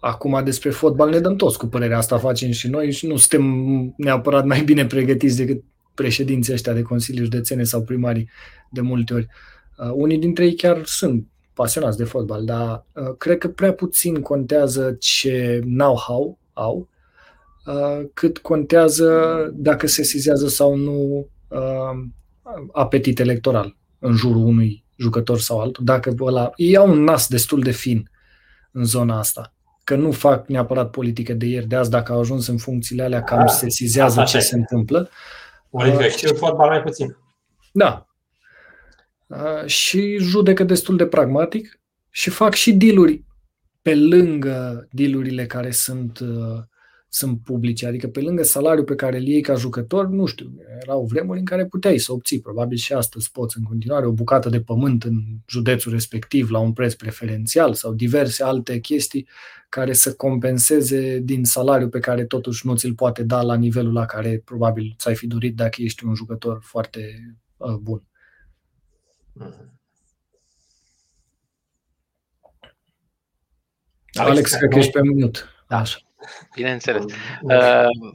[0.00, 3.44] Acum despre fotbal ne dăm toți cu părerea asta, facem și noi și nu suntem
[3.96, 5.62] neapărat mai bine pregătiți decât
[5.94, 8.30] președinții ăștia de consilii județene sau primarii
[8.70, 9.26] de multe ori.
[9.76, 14.20] Uh, unii dintre ei chiar sunt pasionați de fotbal, dar uh, cred că prea puțin
[14.20, 16.88] contează ce know-how au,
[17.66, 19.10] uh, cât contează
[19.54, 22.08] dacă se sizează sau nu uh,
[22.72, 25.84] apetit electoral în jurul unui jucător sau altul.
[25.84, 28.10] Dacă ăla, ei au un nas destul de fin
[28.72, 29.52] în zona asta.
[29.88, 33.22] Că nu fac neapărat politică de ieri, de azi, dacă au ajuns în funcțiile alea,
[33.22, 35.10] cam da, se sizează ce se întâmplă.
[35.70, 37.16] Politică uh, știu fotbal mai puțin.
[37.72, 38.06] Da.
[39.26, 41.80] Uh, și judecă destul de pragmatic
[42.10, 43.24] și fac și dealuri
[43.82, 46.62] pe lângă dealurile care sunt uh,
[47.08, 47.86] sunt publice.
[47.86, 51.44] Adică pe lângă salariul pe care îl iei ca jucător, nu știu, erau vremuri în
[51.44, 55.22] care puteai să obții, probabil și astăzi poți în continuare, o bucată de pământ în
[55.46, 59.28] județul respectiv la un preț preferențial sau diverse alte chestii
[59.68, 64.06] care să compenseze din salariul pe care totuși nu ți-l poate da la nivelul la
[64.06, 68.02] care probabil ți-ai fi dorit dacă ești un jucător foarte uh, bun.
[74.12, 75.44] Alex, Alex cred că ești pe minut.
[75.68, 75.78] Da.
[75.78, 76.07] Așa.
[76.54, 77.04] Bineînțeles.
[77.42, 78.12] Uh,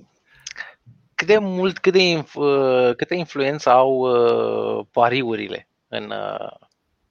[1.15, 6.13] cât de mult, cât de, uh, câtă influență au uh, pariurile în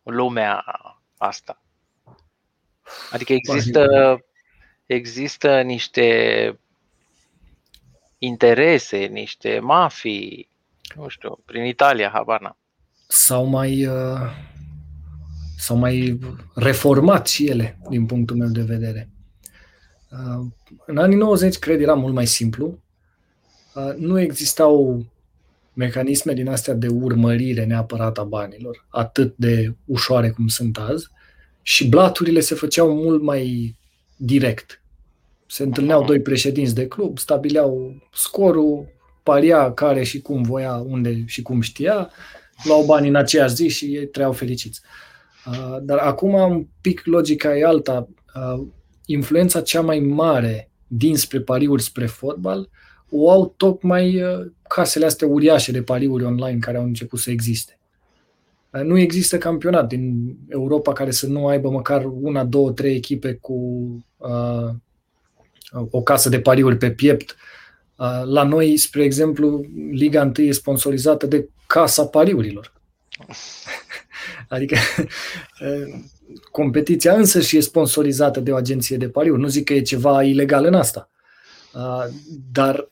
[0.02, 0.64] lumea
[1.16, 1.62] asta?
[3.10, 4.18] Adică există,
[4.86, 6.58] există niște
[8.18, 10.48] interese, niște mafii,
[10.94, 12.56] nu știu, prin Italia, habar
[13.06, 13.88] S-au mai,
[15.56, 16.18] s-au mai
[16.54, 19.08] reformat și ele, din punctul meu de vedere.
[20.12, 20.46] Uh,
[20.86, 22.78] în anii 90, cred, era mult mai simplu.
[23.96, 25.04] nu existau
[25.72, 31.08] mecanisme din astea de urmărire neapărat a banilor, atât de ușoare cum sunt azi,
[31.62, 33.76] și blaturile se făceau mult mai
[34.16, 34.82] direct.
[35.46, 38.86] Se întâlneau doi președinți de club, stabileau scorul,
[39.22, 42.10] paria care și cum voia, unde și cum știa,
[42.64, 44.80] luau bani în aceeași zi și ei trăiau fericiți.
[45.82, 48.08] Dar acum un pic logica e alta.
[49.04, 52.68] Influența cea mai mare dinspre pariuri spre fotbal
[53.10, 54.22] o au tocmai
[54.68, 57.78] casele astea uriașe de pariuri online care au început să existe.
[58.84, 63.54] Nu există campionat din Europa care să nu aibă măcar una, două, trei echipe cu
[64.16, 64.70] uh,
[65.90, 67.36] o casă de pariuri pe piept.
[67.96, 72.72] Uh, la noi, spre exemplu, Liga 1 e sponsorizată de Casa Pariurilor.
[74.48, 74.76] adică
[75.60, 76.00] uh,
[76.50, 79.40] competiția însă și e sponsorizată de o agenție de pariuri.
[79.40, 81.10] Nu zic că e ceva ilegal în asta.
[81.74, 82.04] Uh,
[82.52, 82.90] dar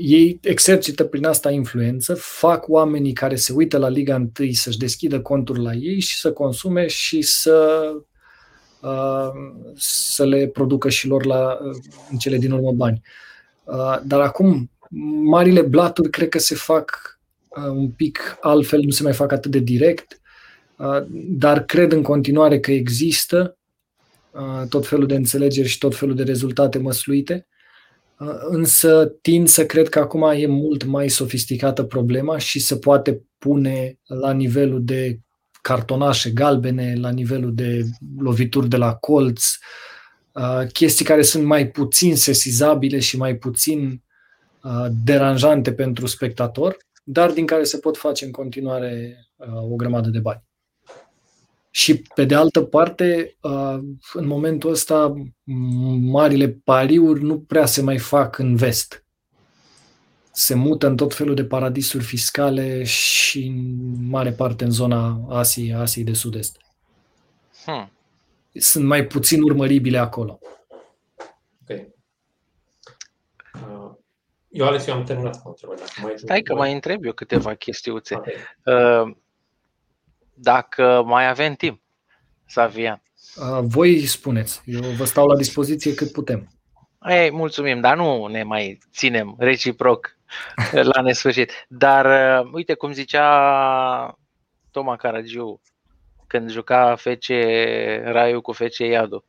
[0.00, 5.20] ei exercită prin asta influență, fac oamenii care se uită la Liga 1 să-și deschidă
[5.20, 7.90] conturi la ei și să consume și să,
[8.80, 9.30] uh,
[9.76, 11.58] să le producă și lor la,
[12.10, 13.02] în cele din urmă bani.
[13.64, 14.70] Uh, dar acum,
[15.22, 17.17] marile blaturi cred că se fac uh,
[17.66, 20.20] un pic altfel, nu se mai fac atât de direct,
[20.76, 23.56] uh, dar cred în continuare că există
[24.30, 27.46] uh, tot felul de înțelegeri și tot felul de rezultate măsluite.
[28.48, 33.98] Însă tind să cred că acum e mult mai sofisticată problema și se poate pune
[34.06, 35.18] la nivelul de
[35.62, 37.84] cartonașe galbene, la nivelul de
[38.18, 39.44] lovituri de la colț,
[40.72, 44.02] chestii care sunt mai puțin sesizabile și mai puțin
[45.04, 46.76] deranjante pentru spectator,
[47.10, 49.18] dar din care se pot face în continuare
[49.70, 50.42] o grămadă de bani.
[51.70, 53.36] Și pe de altă parte,
[54.12, 55.14] în momentul ăsta,
[56.00, 59.04] marile pariuri nu prea se mai fac în vest.
[60.30, 65.74] Se mută în tot felul de paradisuri fiscale și în mare parte în zona Asiei,
[65.74, 66.56] Asiei de Sud-Est.
[67.64, 67.92] Hmm.
[68.52, 70.38] Sunt mai puțin urmăribile acolo.
[71.62, 71.78] Ok.
[73.54, 73.96] Uh,
[74.48, 75.84] eu, Alex, eu am terminat cu întrebarea.
[76.16, 78.14] Stai că mai întreb eu câteva chestiuțe.
[78.14, 78.34] Okay.
[78.64, 79.16] Uh,
[80.34, 81.80] dacă mai avem timp,
[82.46, 83.02] Savia.
[83.62, 86.48] Voi spuneți, eu vă stau la dispoziție cât putem.
[87.08, 90.16] Ei, mulțumim, dar nu ne mai ținem reciproc
[90.94, 91.66] la nesfârșit.
[91.68, 92.06] Dar
[92.52, 94.18] uite cum zicea
[94.70, 95.60] Toma Caragiu
[96.26, 97.26] când juca FC
[98.04, 99.24] Raiu cu FC Iadu.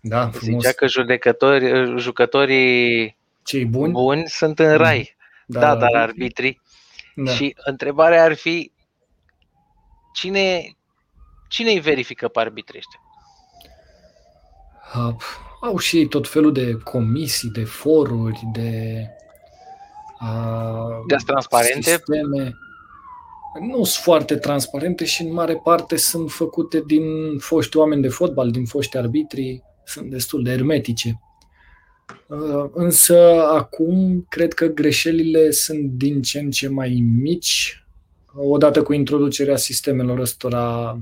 [0.00, 0.62] Da, frumos.
[0.62, 3.92] Zicea că judecători, jucătorii Cei buni?
[3.92, 5.16] buni sunt în rai.
[5.46, 6.60] Da, da, da dar arbitrii.
[7.14, 7.30] Da.
[7.30, 8.72] Și întrebarea ar fi
[10.12, 10.76] Cine,
[11.48, 13.00] cine îi verifică pe arbitrii ăștia?
[15.08, 15.16] Uh,
[15.60, 19.06] au și ei tot felul de comisii, de foruri, de
[20.20, 21.90] uh, de transparente?
[21.90, 22.54] Sisteme.
[23.60, 28.50] Nu sunt foarte transparente și în mare parte sunt făcute din foști oameni de fotbal,
[28.50, 31.20] din foști arbitri, sunt destul de hermetice.
[32.26, 33.16] Uh, însă
[33.48, 37.84] acum cred că greșelile sunt din ce în ce mai mici
[38.34, 40.98] odată cu introducerea sistemelor ăstora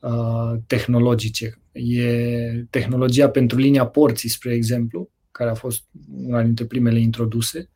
[0.00, 1.58] uh, tehnologice.
[1.72, 5.82] E tehnologia pentru linia porții, spre exemplu, care a fost
[6.24, 7.68] una dintre primele introduse,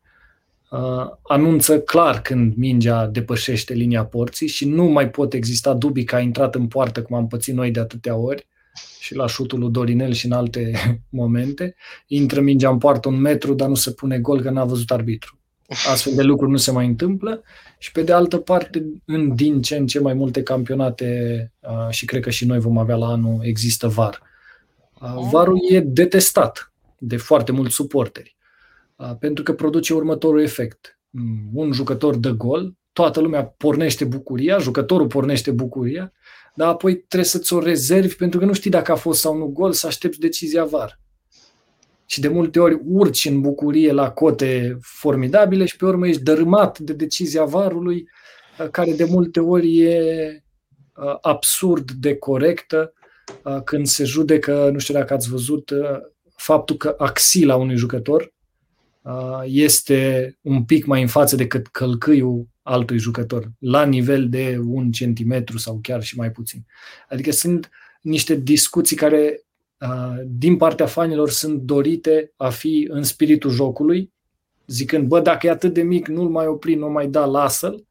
[0.71, 6.15] uh, anunță clar când mingea depășește linia porții și nu mai pot exista dubii că
[6.15, 8.47] a intrat în poartă, cum am pățit noi de atâtea ori,
[9.05, 10.73] și la șutul lui Dorinel și în alte
[11.09, 11.75] momente.
[12.07, 15.39] Intră mingea în poartă un metru, dar nu se pune gol că n-a văzut arbitru.
[15.91, 17.43] Astfel de lucruri nu se mai întâmplă
[17.79, 21.53] și pe de altă parte, în din ce în ce mai multe campionate
[21.91, 24.23] și cred că și noi vom avea la anul, există VAR.
[25.31, 28.37] VAR-ul e detestat de foarte mulți suporteri
[29.19, 30.99] pentru că produce următorul efect.
[31.11, 36.13] Mm, un jucător dă gol, toată lumea pornește bucuria, jucătorul pornește bucuria,
[36.55, 39.47] dar apoi trebuie să ți-o rezervi pentru că nu știi dacă a fost sau nu
[39.47, 41.01] gol, să aștepți decizia VAR.
[42.07, 46.79] Și de multe ori urci în bucurie la cote formidabile și pe urmă ești dărâmat
[46.79, 48.09] de decizia varului,
[48.59, 50.43] uh, care de multe ori e
[50.97, 52.93] uh, absurd de corectă
[53.45, 55.73] uh, când se judecă, nu știu dacă ați văzut,
[56.37, 58.34] faptul că axila unui jucător
[59.45, 65.59] este un pic mai în față decât călcâiul altui jucător, la nivel de un centimetru
[65.59, 66.65] sau chiar și mai puțin.
[67.09, 69.45] Adică sunt niște discuții care
[70.27, 74.13] din partea fanilor sunt dorite a fi în spiritul jocului,
[74.67, 77.87] zicând, bă, dacă e atât de mic, nu-l mai opri, nu mai da, lasă-l,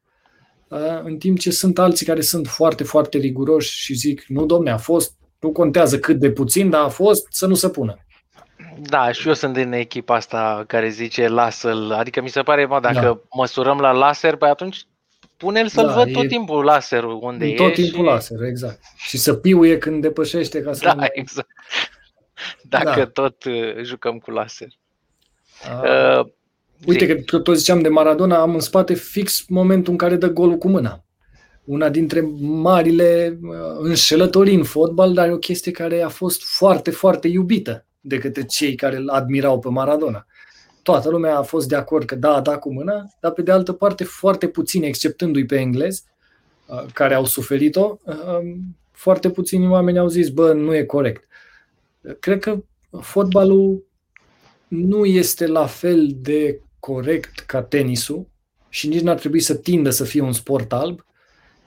[1.03, 4.77] în timp ce sunt alții care sunt foarte, foarte riguroși și zic, nu, domne, a
[4.77, 8.02] fost, nu contează cât de puțin, dar a fost, să nu se pună.
[8.89, 11.91] Da, și eu sunt din echipa asta care zice lasă-l.
[11.91, 13.21] Adică mi se pare, mă, dacă da.
[13.31, 14.85] măsurăm la laser, păi atunci
[15.37, 17.55] pune-l să-l da, văd tot timpul laserul unde e.
[17.55, 18.11] Tot timpul și...
[18.11, 18.79] laser, exact.
[18.95, 20.83] Și să piuie când depășește ca să...
[20.83, 21.05] Da, nu...
[21.11, 21.47] exact.
[22.61, 23.05] Dacă da.
[23.05, 24.67] tot uh, jucăm cu laser.
[25.83, 26.25] Uh,
[26.85, 30.57] uite că tot ziceam de Maradona, am în spate fix momentul în care dă golul
[30.57, 31.03] cu mâna.
[31.63, 36.91] Una dintre marile uh, înșelătorii în fotbal, dar e o chestie care a fost foarte,
[36.91, 40.25] foarte iubită de către cei care îl admirau pe Maradona.
[40.81, 43.73] Toată lumea a fost de acord că da, da cu mâna, dar pe de altă
[43.73, 46.03] parte foarte puțini, exceptându-i pe englezi,
[46.65, 48.15] uh, care au suferit-o, uh,
[48.91, 51.27] foarte puțini oameni au zis, bă, nu e corect.
[52.19, 52.63] Cred că
[53.01, 53.85] fotbalul
[54.67, 58.27] nu este la fel de corect ca tenisul
[58.69, 61.05] și nici n-ar trebui să tindă să fie un sport alb.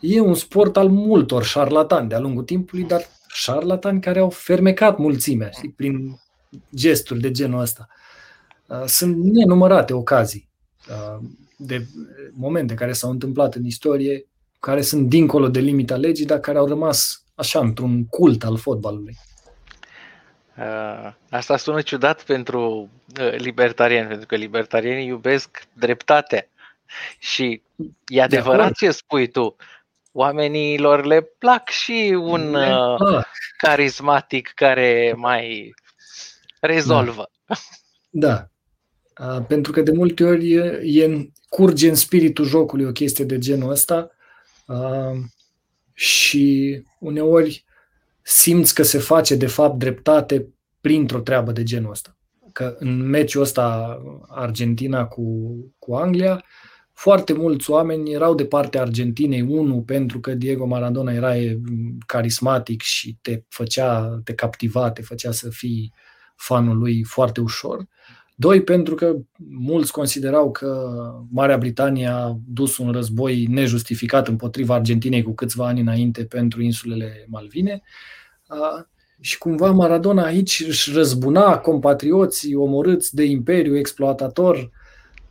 [0.01, 5.51] E un sport al multor șarlatani de-a lungul timpului, dar șarlatani care au fermecat mulțimea
[5.51, 6.19] știi, prin
[6.75, 7.89] gesturi de genul ăsta.
[8.67, 10.49] Uh, sunt nenumărate ocazii
[10.89, 11.25] uh,
[11.57, 11.87] de
[12.33, 14.27] momente care s-au întâmplat în istorie,
[14.61, 19.17] care sunt dincolo de limita legii, dar care au rămas așa într-un cult al fotbalului.
[20.59, 22.91] Uh, asta sună ciudat pentru
[23.37, 26.49] libertarieni, pentru că libertarienii iubesc dreptatea.
[27.33, 27.63] Și
[28.07, 29.57] e adevărat ce spui tu.
[30.13, 33.25] Oamenilor le plac și un uh,
[33.59, 35.75] carismatic care mai
[36.67, 37.31] rezolvă.
[38.11, 38.49] Da.
[39.15, 39.43] da.
[39.43, 43.71] pentru că de multe ori e, e curge în spiritul jocului o chestie de genul
[43.71, 44.11] ăsta
[45.93, 47.65] și uneori
[48.23, 50.49] simți că se face de fapt dreptate
[50.81, 52.17] printr-o treabă de genul ăsta.
[52.53, 53.99] Că în meciul ăsta
[54.29, 55.25] Argentina cu,
[55.79, 56.45] cu Anglia,
[56.93, 61.33] foarte mulți oameni erau de partea Argentinei, unul pentru că Diego Maradona era
[62.07, 65.93] carismatic și te făcea, te captiva, te făcea să fii
[66.37, 67.87] fanul lui foarte ușor.
[68.39, 69.17] Doi, pentru că
[69.49, 70.91] mulți considerau că
[71.31, 77.27] Marea Britanie a dus un război nejustificat împotriva Argentinei cu câțiva ani înainte pentru insulele
[77.29, 77.83] Malvine.
[79.21, 84.71] Și cumva Maradona aici își răzbuna compatrioții omorâți de imperiu exploatator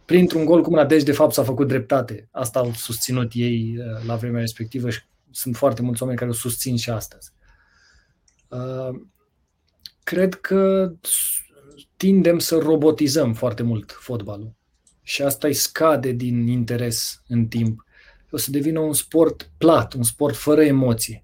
[0.05, 0.85] printr-un gol cu mâna.
[0.85, 2.27] Deci, de fapt, s-a făcut dreptate.
[2.31, 3.77] Asta au susținut ei
[4.07, 4.99] la vremea respectivă și
[5.31, 7.31] sunt foarte mulți oameni care o susțin și astăzi
[10.05, 10.91] cred că
[11.97, 14.53] tindem să robotizăm foarte mult fotbalul.
[15.01, 17.85] Și asta îi scade din interes în timp.
[18.31, 21.23] O să devină un sport plat, un sport fără emoție.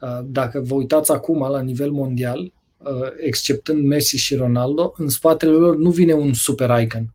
[0.00, 5.52] Uh, dacă vă uitați acum la nivel mondial, uh, exceptând Messi și Ronaldo, în spatele
[5.52, 7.14] lor nu vine un super icon.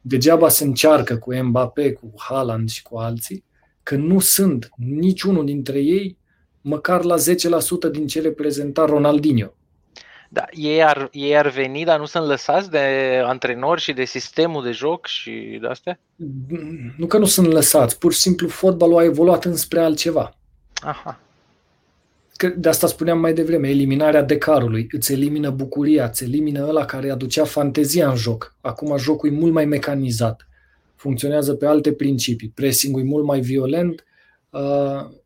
[0.00, 3.44] Degeaba se încearcă cu Mbappé, cu Haaland și cu alții,
[3.82, 6.16] că nu sunt niciunul dintre ei
[6.60, 9.54] măcar la 10% din ce reprezenta Ronaldinho
[10.32, 12.78] da, ei ar, ei ar veni, dar nu sunt lăsați de
[13.24, 15.98] antrenori și de sistemul de joc și de astea?
[16.96, 20.36] Nu că nu sunt lăsați, pur și simplu fotbalul a evoluat înspre altceva.
[20.74, 21.20] Aha.
[22.36, 27.10] Că de asta spuneam mai devreme, eliminarea decarului, îți elimină bucuria, îți elimină ăla care
[27.10, 28.56] aducea fantezia în joc.
[28.60, 30.48] Acum jocul e mult mai mecanizat,
[30.94, 34.04] funcționează pe alte principii, pressing-ul e mult mai violent,
[34.50, 35.20] uh,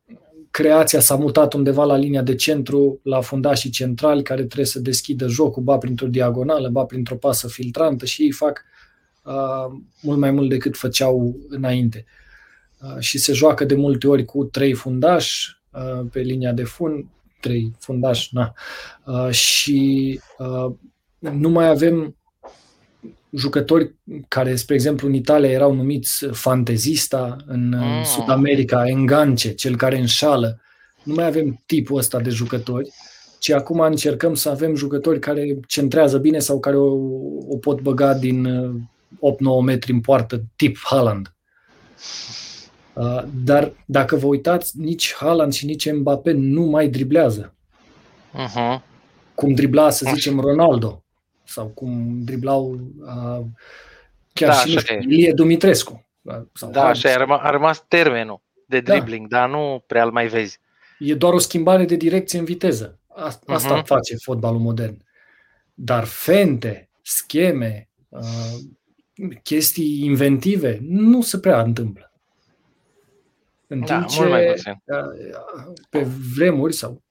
[0.56, 5.26] creația s-a mutat undeva la linia de centru, la fundașii centrali, care trebuie să deschidă
[5.26, 8.64] jocul, ba printr-o diagonală, ba printr-o pasă filtrantă și ei fac
[9.22, 12.04] uh, mult mai mult decât făceau înainte.
[12.80, 17.06] Uh, și se joacă de multe ori cu trei fundași uh, pe linia de fund,
[17.40, 18.52] trei fundași, na.
[19.04, 20.72] Uh, și uh,
[21.18, 22.16] nu mai avem
[23.36, 23.94] jucători
[24.28, 28.02] care, spre exemplu, în Italia erau numiți fantezista, în mm.
[28.04, 30.60] Sud America, engance, cel care înșală.
[31.02, 32.90] Nu mai avem tipul ăsta de jucători,
[33.38, 36.92] ci acum încercăm să avem jucători care centrează bine sau care o,
[37.48, 38.48] o pot băga din 8-9
[39.38, 41.34] uh, metri în poartă, tip Haaland.
[42.92, 47.54] Uh, dar dacă vă uitați, nici Haaland și nici Mbappé nu mai driblează.
[48.34, 48.80] Uh-huh.
[49.34, 51.05] Cum dribla, să zicem, Ronaldo
[51.46, 53.44] sau cum driblau uh,
[54.32, 56.06] chiar da, și nu știu, Ilie Dumitrescu.
[56.52, 58.92] Sau da, așa a rămas, a rămas termenul de da.
[58.92, 59.38] dribbling, da.
[59.38, 60.60] dar nu prea îl mai vezi.
[60.98, 62.98] E doar o schimbare de direcție în viteză.
[63.46, 63.84] Asta uh-huh.
[63.84, 65.04] face fotbalul modern.
[65.74, 68.58] Dar fente, scheme, uh,
[69.42, 72.12] chestii inventive nu se prea întâmplă.
[73.66, 77.02] În da, timp ce mai uh, pe vremuri sau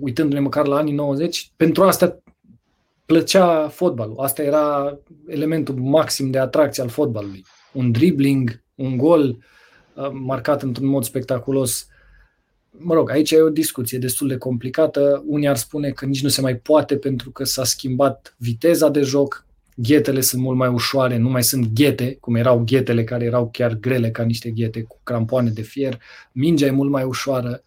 [0.00, 2.18] uitându-ne măcar la anii 90, pentru asta
[3.10, 4.18] plăcea fotbalul.
[4.18, 7.44] Asta era elementul maxim de atracție al fotbalului.
[7.72, 9.38] Un dribbling, un gol
[9.94, 11.86] uh, marcat într-un mod spectaculos.
[12.70, 15.24] mă rog, aici e o discuție destul de complicată.
[15.26, 19.00] Unii ar spune că nici nu se mai poate pentru că s-a schimbat viteza de
[19.00, 23.48] joc, ghetele sunt mult mai ușoare, nu mai sunt ghete, cum erau ghetele care erau
[23.52, 25.98] chiar grele ca niște ghete cu crampoane de fier,
[26.32, 27.62] mingea e mult mai ușoară,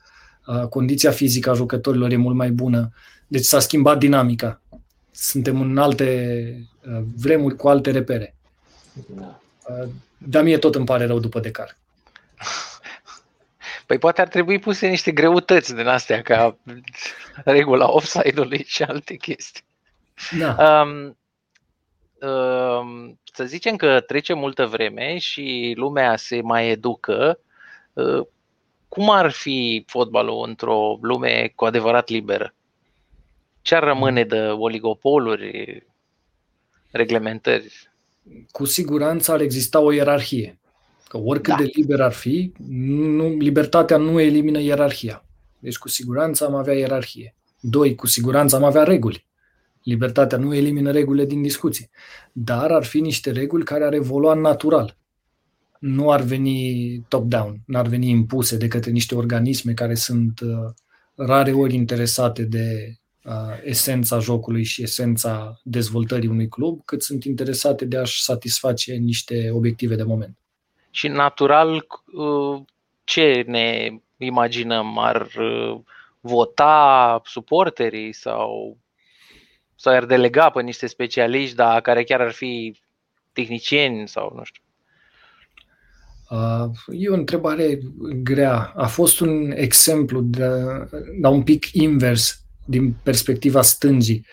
[0.69, 2.89] condiția fizică a jucătorilor e mult mai bună,
[3.27, 4.62] deci s-a schimbat dinamica.
[5.13, 6.69] Suntem în alte
[7.15, 8.35] vremuri cu alte repere.
[9.07, 9.39] Da.
[10.17, 11.77] Dar mie tot îmi pare rău după Decar.
[13.85, 16.57] Păi poate ar trebui puse niște greutăți din astea, ca
[17.43, 19.63] regula offside-ului și alte chestii.
[20.37, 20.81] Da.
[20.81, 21.17] Um,
[22.29, 27.39] um, să zicem că trece multă vreme și lumea se mai educă.
[27.93, 28.25] Uh,
[28.87, 32.53] cum ar fi fotbalul într-o lume cu adevărat liberă?
[33.63, 35.83] Ce ar rămâne de oligopoluri,
[36.91, 37.89] reglementări?
[38.51, 40.59] Cu siguranță ar exista o ierarhie.
[41.07, 41.63] Că oricât da.
[41.63, 45.25] de liber ar fi, nu, libertatea nu elimină ierarhia.
[45.59, 47.35] Deci cu siguranță am avea ierarhie.
[47.59, 49.25] Doi, cu siguranță am avea reguli.
[49.83, 51.89] Libertatea nu elimină regulile din discuție.
[52.31, 54.97] Dar ar fi niște reguli care ar evolua natural.
[55.79, 60.71] Nu ar veni top-down, nu ar veni impuse de către niște organisme care sunt uh,
[61.15, 63.02] rare ori interesate de uh,
[63.63, 69.95] esența jocului și esența dezvoltării unui club, cât sunt interesate de a-și satisface niște obiective
[69.95, 70.37] de moment.
[70.89, 72.61] Și natural, uh,
[73.03, 74.97] ce ne imaginăm?
[74.97, 75.79] Ar uh,
[76.19, 78.77] vota suporterii sau,
[79.75, 82.81] sau ar delega pe niște specialiști, dar care chiar ar fi
[83.31, 84.61] tehnicieni sau nu știu?
[86.29, 87.79] Uh, e o întrebare
[88.23, 88.73] grea.
[88.75, 90.47] A fost un exemplu, de,
[91.19, 94.25] dar un pic invers din perspectiva stângii.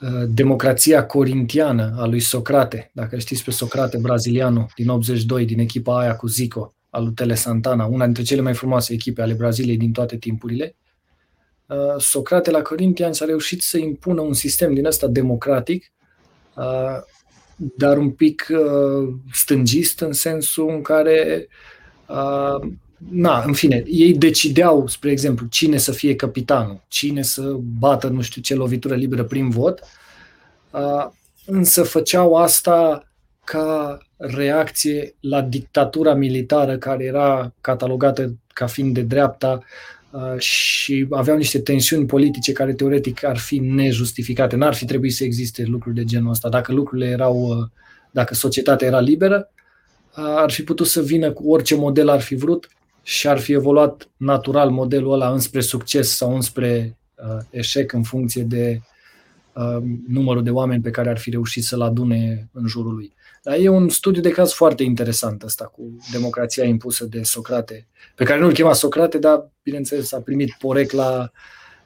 [0.00, 5.98] Uh, democrația corintiană a lui Socrate, dacă știți pe Socrate, brazilianul, din 82, din echipa
[5.98, 9.76] aia cu Zico, al lui Tele Santana, una dintre cele mai frumoase echipe ale Braziliei
[9.76, 10.76] din toate timpurile,
[11.66, 15.92] uh, Socrate la Corintian s-a reușit să impună un sistem din ăsta democratic,
[16.56, 17.02] uh,
[17.76, 18.46] dar un pic
[19.32, 21.48] stângist în sensul în care
[23.08, 28.20] na, în fine, ei decideau, spre exemplu, cine să fie capitanul, cine să bată nu
[28.20, 29.82] știu ce lovitură liberă prin vot,
[31.46, 33.04] însă făceau asta
[33.44, 39.62] ca reacție la dictatura militară care era catalogată ca fiind de dreapta
[40.38, 44.56] și aveau niște tensiuni politice care teoretic ar fi nejustificate.
[44.56, 46.48] N-ar fi trebuit să existe lucruri de genul ăsta.
[46.48, 47.68] Dacă lucrurile erau,
[48.10, 49.50] dacă societatea era liberă,
[50.12, 52.68] ar fi putut să vină cu orice model ar fi vrut
[53.02, 58.42] și ar fi evoluat natural modelul ăla înspre succes sau înspre uh, eșec în funcție
[58.42, 58.80] de
[59.52, 63.12] uh, numărul de oameni pe care ar fi reușit să-l adune în jurul lui.
[63.42, 68.24] Dar e un studiu de caz foarte interesant ăsta cu democrația impusă de Socrate, pe
[68.24, 71.32] care nu-l chema Socrate, dar bineînțeles a primit porecla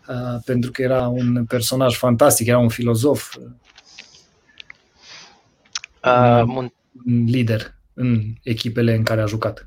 [0.09, 3.35] uh, pentru că era un personaj fantastic, era un filozof,
[6.05, 6.71] uh, un,
[7.07, 9.67] un lider în echipele în care a jucat.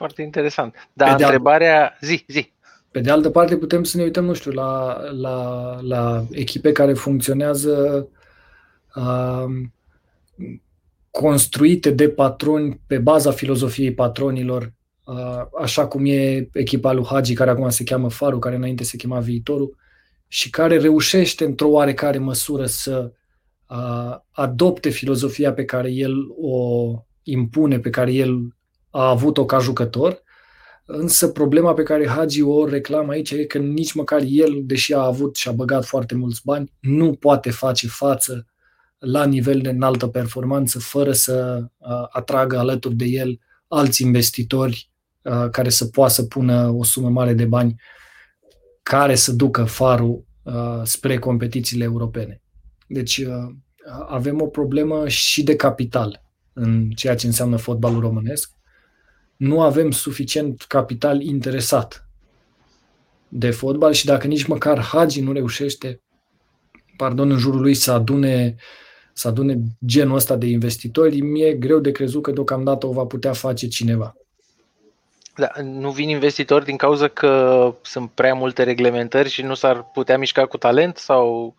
[0.00, 0.74] Foarte interesant.
[0.92, 1.96] Dar pe întrebarea...
[2.00, 2.52] De zi, zi.
[2.90, 6.92] Pe de altă parte, putem să ne uităm, nu știu, la, la, la echipe care
[6.92, 8.08] funcționează
[8.94, 9.44] uh,
[11.10, 14.72] construite de patroni pe baza filozofiei patronilor,
[15.04, 18.96] uh, așa cum e echipa lui Hagi, care acum se cheamă Faru, care înainte se
[18.96, 19.76] chema Viitorul,
[20.26, 23.12] și care reușește într-o oarecare măsură să
[23.68, 26.92] uh, adopte filozofia pe care el o
[27.22, 28.54] impune, pe care el
[28.90, 30.22] a avut-o ca jucător,
[30.84, 35.00] însă problema pe care Hagi o reclamă aici e că nici măcar el, deși a
[35.00, 38.46] avut și a băgat foarte mulți bani, nu poate face față
[38.98, 41.64] la nivel de înaltă performanță fără să
[42.10, 44.90] atragă alături de el alți investitori
[45.50, 47.80] care să poată să pună o sumă mare de bani
[48.82, 50.24] care să ducă farul
[50.82, 52.42] spre competițiile europene.
[52.86, 53.26] Deci
[54.08, 56.22] avem o problemă și de capital
[56.52, 58.52] în ceea ce înseamnă fotbalul românesc
[59.40, 62.08] nu avem suficient capital interesat
[63.28, 66.00] de fotbal și dacă nici măcar Hagi nu reușește,
[66.96, 68.56] pardon, în jurul lui să adune,
[69.12, 73.32] să adune genul ăsta de investitori, mi-e greu de crezut că deocamdată o va putea
[73.32, 74.16] face cineva.
[75.36, 80.18] Da, nu vin investitori din cauza că sunt prea multe reglementări și nu s-ar putea
[80.18, 81.56] mișca cu talent sau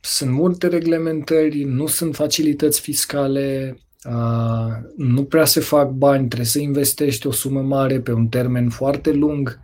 [0.00, 3.78] sunt multe reglementări, nu sunt facilități fiscale,
[4.96, 9.12] nu prea se fac bani, trebuie să investești o sumă mare pe un termen foarte
[9.12, 9.60] lung,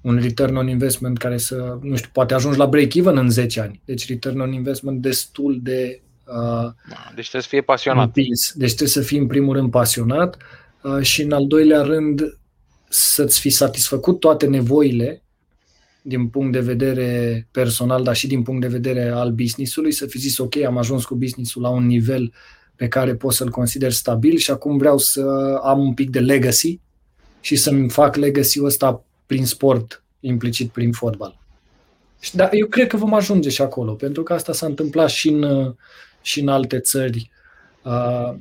[0.00, 3.80] un return on investment care să, nu știu, poate ajungi la break-even în 10 ani.
[3.84, 6.00] Deci return on investment destul de...
[6.24, 6.70] Uh,
[7.14, 8.04] deci trebuie să fie pasionat.
[8.04, 8.52] Împins.
[8.54, 10.36] Deci trebuie să fii în primul rând pasionat
[10.82, 12.38] uh, și în al doilea rând
[12.88, 15.22] să-ți fi satisfăcut toate nevoile
[16.02, 20.18] din punct de vedere personal, dar și din punct de vedere al businessului, să fi
[20.18, 22.32] zis, ok, am ajuns cu businessul la un nivel
[22.78, 25.22] pe care pot să-l consider stabil și acum vreau să
[25.62, 26.80] am un pic de legacy
[27.40, 31.38] și să-mi fac legacy-ul ăsta prin sport, implicit prin fotbal.
[32.32, 35.74] Dar eu cred că vom ajunge și acolo, pentru că asta s-a întâmplat și în,
[36.22, 37.30] și în alte țări.
[37.84, 38.34] Uh,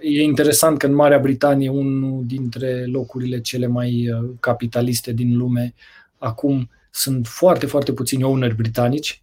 [0.00, 5.74] e interesant că în Marea Britanie, unul dintre locurile cele mai uh, capitaliste din lume,
[6.18, 9.22] acum sunt foarte, foarte puțini owner britanici,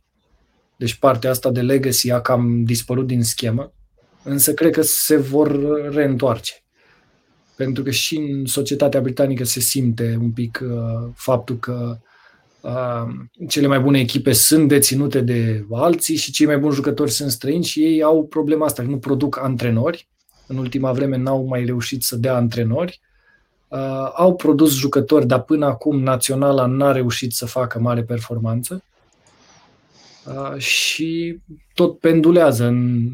[0.76, 3.74] deci partea asta de legacy a cam dispărut din schemă,
[4.24, 5.60] însă cred că se vor
[5.94, 6.54] reîntoarce.
[7.56, 11.98] Pentru că și în societatea britanică se simte un pic uh, faptul că
[12.62, 13.08] uh,
[13.48, 17.64] cele mai bune echipe sunt deținute de alții și cei mai buni jucători sunt străini
[17.64, 20.10] și ei au problema asta, că nu produc antrenori.
[20.48, 23.02] În ultima vreme n-au mai reușit să dea antrenori
[23.72, 28.84] Uh, au produs jucători, dar până acum naționala n-a reușit să facă mare performanță
[30.26, 31.40] uh, și
[31.74, 33.08] tot pendulează în,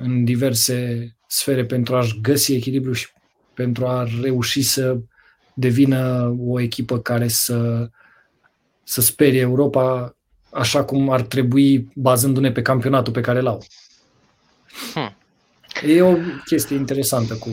[0.00, 3.08] în diverse sfere pentru a-și găsi echilibru și
[3.54, 4.98] pentru a reuși să
[5.54, 7.88] devină o echipă care să,
[8.82, 10.14] să sperie Europa
[10.50, 13.64] așa cum ar trebui bazându-ne pe campionatul pe care l-au.
[14.92, 15.16] Hmm.
[15.82, 17.50] E o chestie interesantă cu,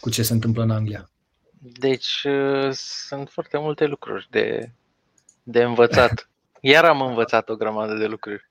[0.00, 1.10] cu ce se întâmplă în Anglia.
[1.58, 4.70] Deci uh, sunt foarte multe lucruri de,
[5.42, 6.30] de învățat.
[6.60, 8.50] Iar am învățat o grămadă de lucruri.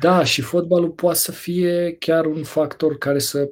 [0.00, 3.50] Da, și fotbalul poate să fie chiar un factor care să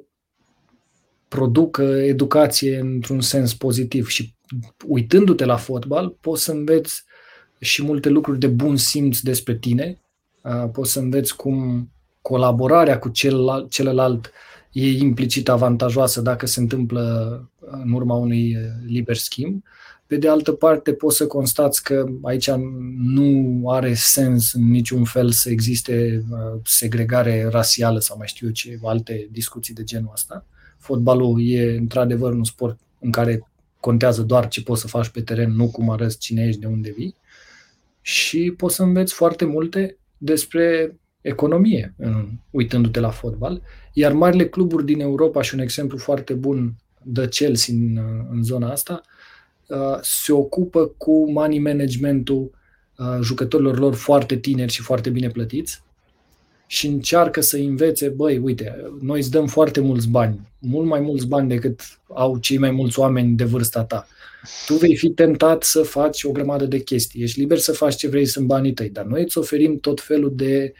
[1.27, 4.33] producă educație într-un sens pozitiv și
[4.87, 7.03] uitându-te la fotbal poți să înveți
[7.59, 10.01] și multe lucruri de bun simț despre tine,
[10.43, 11.89] uh, poți să înveți cum
[12.21, 14.31] colaborarea cu celălalt, celălalt
[14.71, 19.63] e implicit avantajoasă dacă se întâmplă în urma unui uh, liber schimb.
[20.09, 22.49] Pe de altă parte, poți să constați că aici
[22.97, 28.53] nu are sens în niciun fel să existe uh, segregare rasială sau mai știu eu
[28.53, 30.45] ce, alte discuții de genul ăsta.
[30.77, 33.47] Fotbalul e într-adevăr un sport în care
[33.79, 36.91] contează doar ce poți să faci pe teren, nu cum arăți cine ești, de unde
[36.91, 37.15] vii.
[38.01, 41.95] Și poți să înveți foarte multe despre economie,
[42.49, 43.61] uitându-te la fotbal.
[43.93, 47.99] Iar marile cluburi din Europa, și un exemplu foarte bun de Chelsea în,
[48.31, 49.18] în zona asta, uh,
[50.01, 52.51] se ocupă cu money managementul
[52.97, 55.81] uh, jucătorilor lor foarte tineri și foarte bine plătiți
[56.71, 61.27] și încearcă să învețe, băi, uite, noi îți dăm foarte mulți bani, mult mai mulți
[61.27, 64.07] bani decât au cei mai mulți oameni de vârsta ta.
[64.65, 68.07] Tu vei fi tentat să faci o grămadă de chestii, ești liber să faci ce
[68.07, 70.73] vrei, sunt banii tăi, dar noi îți oferim tot felul de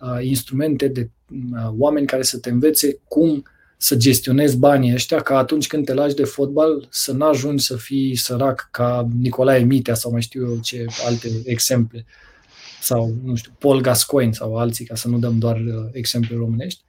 [0.00, 3.44] uh, instrumente, de uh, oameni care să te învețe cum
[3.76, 8.16] să gestionezi banii ăștia, ca atunci când te lași de fotbal să n-ajungi să fii
[8.16, 12.06] sărac ca Nicolae Mitea sau mai știu eu ce alte exemple
[12.80, 16.82] sau, nu știu, Paul Gascoigne sau alții, ca să nu dăm doar uh, exemple românești,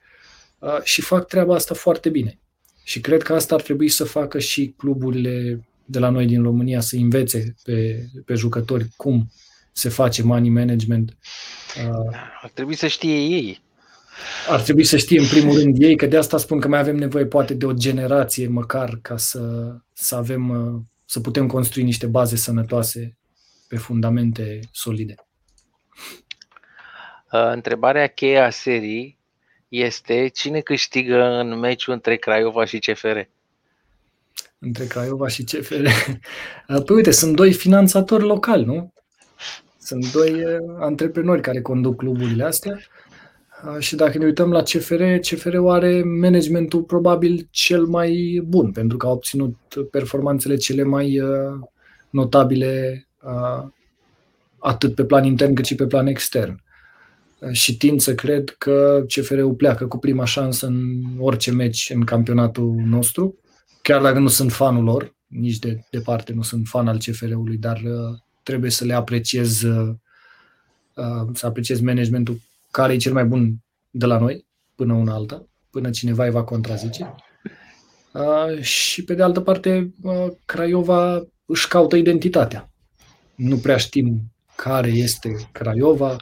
[0.60, 2.40] uh, și fac treaba asta foarte bine.
[2.84, 6.80] Și cred că asta ar trebui să facă și cluburile de la noi din România,
[6.80, 9.32] să învețe pe, pe jucători cum
[9.72, 11.18] se face money management.
[11.88, 13.64] Uh, ar trebui să știe ei
[14.47, 16.95] ar trebui să știe în primul rând ei, că de asta spun că mai avem
[16.95, 22.07] nevoie poate de o generație măcar ca să, să avem, uh, să putem construi niște
[22.07, 23.17] baze sănătoase
[23.67, 25.15] pe fundamente solide.
[27.31, 29.17] Uh, întrebarea cheie a serii
[29.67, 33.17] este cine câștigă în meciul între Craiova și CFR?
[34.59, 35.85] Între Craiova și CFR?
[36.67, 38.93] Uh, păi uite, sunt doi finanțatori locali, nu?
[39.77, 40.43] Sunt doi
[40.79, 42.79] antreprenori care conduc cluburile astea
[43.79, 49.07] și dacă ne uităm la CFR, CFR-ul are managementul probabil cel mai bun, pentru că
[49.07, 49.57] a obținut
[49.91, 51.21] performanțele cele mai
[52.09, 53.07] notabile
[54.59, 56.63] atât pe plan intern cât și pe plan extern.
[57.51, 62.73] Și tind să cred că CFR-ul pleacă cu prima șansă în orice meci în campionatul
[62.85, 63.39] nostru,
[63.81, 67.81] chiar dacă nu sunt fanul lor, nici de departe nu sunt fan al CFR-ului, dar
[68.43, 69.65] trebuie să le apreciez,
[71.33, 72.39] să apreciez managementul
[72.76, 73.56] care e cel mai bun
[73.89, 74.45] de la noi
[74.76, 77.15] până una alta, până cineva îi va contrazice.
[78.14, 82.72] Uh, și pe de altă parte, uh, Craiova își caută identitatea.
[83.35, 84.22] Nu prea știm
[84.56, 86.15] care este Craiova.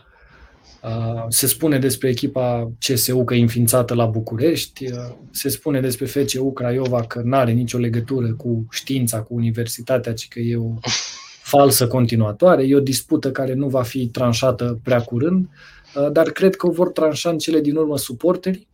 [0.83, 6.05] Uh, se spune despre echipa CSU că e înființată la București, uh, se spune despre
[6.05, 10.73] FCU Craiova că nu are nicio legătură cu știința, cu universitatea, ci că e o
[11.41, 12.63] falsă continuatoare.
[12.63, 15.45] E o dispută care nu va fi tranșată prea curând.
[15.45, 15.72] Uh,
[16.11, 18.67] dar cred că o vor tranșa în cele din urmă suporterii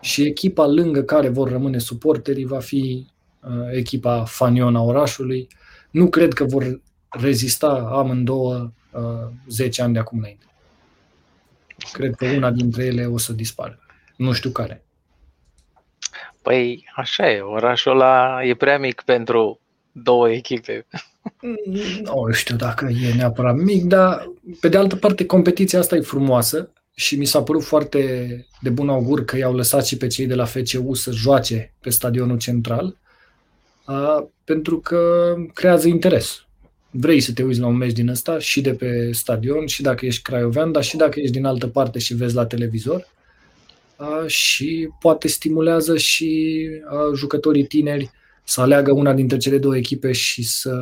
[0.00, 3.06] și echipa lângă care vor rămâne suporterii va fi
[3.72, 5.48] echipa faniona orașului.
[5.90, 8.72] Nu cred că vor rezista amândouă
[9.48, 10.46] 10 ani de acum înainte.
[11.92, 13.78] Cred că una dintre ele o să dispară.
[14.16, 14.84] Nu știu care.
[16.42, 19.60] Păi așa e, orașul ăla e prea mic pentru
[19.92, 20.86] două echipe.
[22.02, 26.72] Nu știu dacă e neapărat mic, dar pe de altă parte competiția asta e frumoasă
[26.94, 30.34] și mi s-a părut foarte de bun augur că i-au lăsat și pe cei de
[30.34, 32.96] la FCU să joace pe stadionul central,
[34.44, 36.42] pentru că creează interes.
[36.90, 40.06] Vrei să te uiți la un meci din ăsta și de pe stadion, și dacă
[40.06, 43.06] ești craiovean, dar și dacă ești din altă parte și vezi la televizor.
[44.26, 46.60] Și poate stimulează și
[47.14, 48.10] jucătorii tineri
[48.48, 50.80] să aleagă una dintre cele două echipe și să,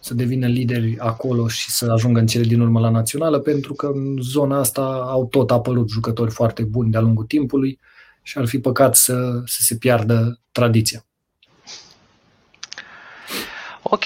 [0.00, 3.86] să devină lideri acolo și să ajungă în cele din urmă la națională, pentru că
[3.86, 7.78] în zona asta au tot apărut jucători foarte buni de-a lungul timpului
[8.22, 11.06] și ar fi păcat să, să se piardă tradiția.
[13.82, 14.04] Ok.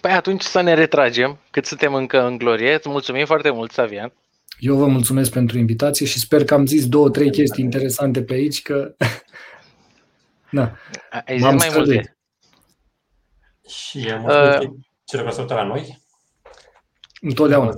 [0.00, 2.74] Păi atunci să ne retragem, cât suntem încă în glorie.
[2.74, 4.12] Îți mulțumim foarte mult, Savian.
[4.58, 8.34] Eu vă mulțumesc pentru invitație și sper că am zis două, trei chestii interesante pe
[8.34, 8.94] aici, că
[10.56, 10.76] Da.
[11.26, 12.18] Ai zis mai multe.
[13.68, 14.74] Și mulțumesc uh,
[15.04, 16.02] cele care la noi.
[17.20, 17.74] Întotdeauna.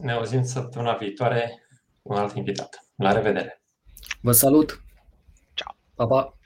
[0.00, 1.66] Ne auzim săptămâna viitoare
[2.02, 2.80] cu un alt invitat.
[2.96, 3.62] La revedere!
[4.20, 4.82] Vă salut!
[5.54, 5.76] Ciao!
[5.94, 6.38] Pa, pa!